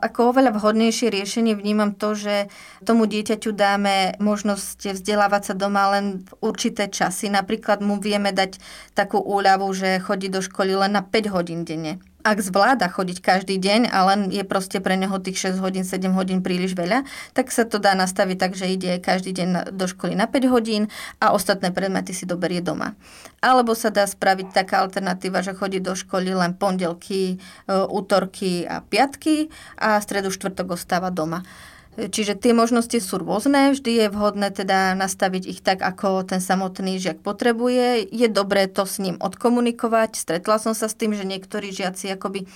Ako 0.05 0.35
oveľa 0.35 0.59
vhodnejšie 0.59 1.09
riešenie 1.09 1.57
vnímam 1.57 1.95
to, 1.97 2.13
že 2.19 2.53
tomu 2.85 3.09
dieťaťu 3.09 3.57
dáme 3.57 4.19
možnosť 4.21 5.01
vzdelávať 5.01 5.43
sa 5.49 5.55
doma 5.57 5.97
len 5.97 6.27
v 6.29 6.31
určité 6.45 6.91
časy. 6.91 7.33
Napríklad 7.33 7.81
mu 7.81 7.97
vieme 8.03 8.35
dať 8.35 8.61
takú 8.93 9.23
úľavu, 9.23 9.71
že 9.73 10.03
chodí 10.03 10.29
do 10.29 10.45
školy 10.45 10.77
len 10.77 10.99
na 10.99 11.03
5 11.07 11.35
hodín 11.35 11.65
denne 11.65 12.03
ak 12.25 12.41
zvláda 12.41 12.89
chodiť 12.89 13.21
každý 13.21 13.61
deň 13.61 13.93
a 13.93 13.99
len 14.09 14.33
je 14.33 14.41
proste 14.49 14.81
pre 14.81 14.97
neho 14.97 15.13
tých 15.21 15.53
6 15.53 15.61
hodín, 15.61 15.85
7 15.85 16.09
hodín 16.17 16.41
príliš 16.41 16.73
veľa, 16.73 17.05
tak 17.37 17.53
sa 17.53 17.69
to 17.69 17.77
dá 17.77 17.93
nastaviť 17.93 18.37
tak, 18.41 18.53
že 18.57 18.73
ide 18.73 18.97
každý 18.97 19.37
deň 19.37 19.77
do 19.77 19.85
školy 19.85 20.17
na 20.17 20.25
5 20.25 20.49
hodín 20.49 20.89
a 21.21 21.37
ostatné 21.37 21.69
predmety 21.69 22.17
si 22.17 22.25
doberie 22.25 22.65
doma. 22.65 22.97
Alebo 23.45 23.77
sa 23.77 23.93
dá 23.93 24.09
spraviť 24.09 24.57
taká 24.57 24.81
alternatíva, 24.81 25.45
že 25.45 25.53
chodí 25.53 25.85
do 25.85 25.93
školy 25.93 26.33
len 26.33 26.57
pondelky, 26.57 27.37
e, 27.37 27.77
útorky 27.93 28.65
a 28.65 28.81
piatky 28.81 29.53
a 29.77 30.01
stredu 30.01 30.33
štvrtok 30.33 30.81
ostáva 30.81 31.13
doma. 31.13 31.45
Čiže 31.95 32.35
tie 32.35 32.51
možnosti 32.51 32.99
sú 32.99 33.23
rôzne, 33.23 33.71
vždy 33.71 34.03
je 34.03 34.07
vhodné 34.11 34.51
teda 34.51 34.99
nastaviť 34.99 35.43
ich 35.47 35.61
tak, 35.63 35.79
ako 35.79 36.27
ten 36.27 36.43
samotný 36.43 36.99
žiak 36.99 37.23
potrebuje. 37.23 38.11
Je 38.11 38.27
dobré 38.27 38.67
to 38.67 38.83
s 38.83 38.99
ním 38.99 39.15
odkomunikovať. 39.23 40.19
Stretla 40.19 40.59
som 40.59 40.75
sa 40.75 40.91
s 40.91 40.99
tým, 40.99 41.15
že 41.15 41.23
niektorí 41.23 41.71
žiaci 41.71 42.11
akoby 42.11 42.51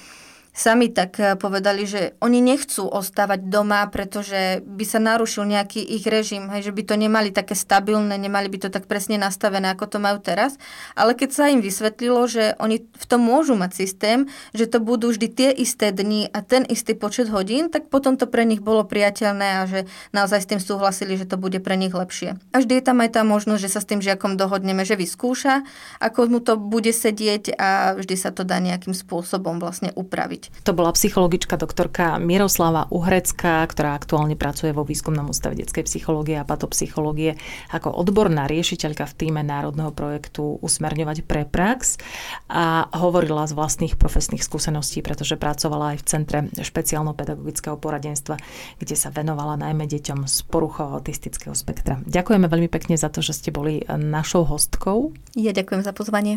sami 0.58 0.90
tak 0.90 1.22
eh, 1.22 1.38
povedali, 1.38 1.86
že 1.86 2.18
oni 2.18 2.42
nechcú 2.42 2.90
ostávať 2.90 3.46
doma, 3.46 3.86
pretože 3.86 4.60
by 4.66 4.84
sa 4.84 4.98
narušil 4.98 5.46
nejaký 5.46 5.78
ich 5.78 6.02
režim, 6.10 6.50
hej, 6.50 6.66
že 6.68 6.74
by 6.74 6.82
to 6.82 6.94
nemali 6.98 7.30
také 7.30 7.54
stabilné, 7.54 8.18
nemali 8.18 8.50
by 8.50 8.66
to 8.66 8.68
tak 8.74 8.90
presne 8.90 9.22
nastavené, 9.22 9.70
ako 9.70 9.86
to 9.86 9.98
majú 10.02 10.18
teraz. 10.18 10.58
Ale 10.98 11.14
keď 11.14 11.30
sa 11.30 11.44
im 11.46 11.62
vysvetlilo, 11.62 12.26
že 12.26 12.58
oni 12.58 12.82
v 12.82 13.06
tom 13.06 13.22
môžu 13.22 13.54
mať 13.54 13.86
systém, 13.86 14.26
že 14.50 14.66
to 14.66 14.82
budú 14.82 15.14
vždy 15.14 15.30
tie 15.30 15.50
isté 15.54 15.94
dni 15.94 16.26
a 16.34 16.42
ten 16.42 16.66
istý 16.66 16.98
počet 16.98 17.30
hodín, 17.30 17.70
tak 17.70 17.86
potom 17.86 18.18
to 18.18 18.26
pre 18.26 18.42
nich 18.42 18.58
bolo 18.58 18.82
priateľné 18.82 19.62
a 19.62 19.70
že 19.70 19.86
naozaj 20.10 20.42
s 20.42 20.50
tým 20.50 20.60
súhlasili, 20.60 21.14
že 21.14 21.30
to 21.30 21.38
bude 21.38 21.62
pre 21.62 21.78
nich 21.78 21.94
lepšie. 21.94 22.34
A 22.50 22.56
vždy 22.58 22.82
je 22.82 22.84
tam 22.84 22.98
aj 22.98 23.14
tá 23.14 23.22
možnosť, 23.22 23.62
že 23.62 23.70
sa 23.70 23.80
s 23.84 23.86
tým 23.86 24.02
žiakom 24.02 24.34
dohodneme, 24.34 24.82
že 24.82 24.98
vyskúša, 24.98 25.62
ako 26.02 26.26
mu 26.26 26.40
to 26.42 26.58
bude 26.58 26.90
sedieť 26.90 27.54
a 27.54 27.94
vždy 27.94 28.14
sa 28.18 28.34
to 28.34 28.42
dá 28.42 28.58
nejakým 28.58 28.96
spôsobom 28.96 29.62
vlastne 29.62 29.94
upraviť. 29.94 30.47
To 30.68 30.76
bola 30.76 30.92
psychologička 30.92 31.56
doktorka 31.56 32.20
Miroslava 32.20 32.92
Uhrecká, 32.92 33.64
ktorá 33.64 33.96
aktuálne 33.96 34.37
pracuje 34.37 34.76
vo 34.76 34.84
výskumnom 34.84 35.32
ústave 35.32 35.56
detskej 35.56 35.88
psychológie 35.88 36.37
a 36.37 36.44
patopsychológie 36.44 37.40
ako 37.72 37.88
odborná 37.96 38.44
riešiteľka 38.44 39.08
v 39.08 39.16
týme 39.16 39.40
národného 39.40 39.88
projektu 39.96 40.61
Usmerňovať 40.61 41.24
pre 41.24 41.48
prax 41.48 41.96
a 42.52 42.84
hovorila 43.00 43.48
z 43.48 43.56
vlastných 43.56 43.96
profesných 43.96 44.44
skúseností, 44.44 45.00
pretože 45.00 45.40
pracovala 45.40 45.96
aj 45.96 46.04
v 46.04 46.04
Centre 46.04 46.38
špeciálno-pedagogického 46.52 47.80
poradenstva, 47.80 48.37
kde 48.76 48.96
sa 48.98 49.08
venovala 49.08 49.56
najmä 49.56 49.88
deťom 49.88 50.28
z 50.28 50.37
poruchou 50.52 50.92
autistického 51.00 51.56
spektra. 51.56 51.96
Ďakujeme 52.04 52.44
veľmi 52.44 52.68
pekne 52.68 53.00
za 53.00 53.08
to, 53.08 53.24
že 53.24 53.32
ste 53.32 53.50
boli 53.54 53.80
našou 53.88 54.44
hostkou. 54.44 55.16
Ja 55.32 55.56
ďakujem 55.56 55.80
za 55.80 55.96
pozvanie. 55.96 56.37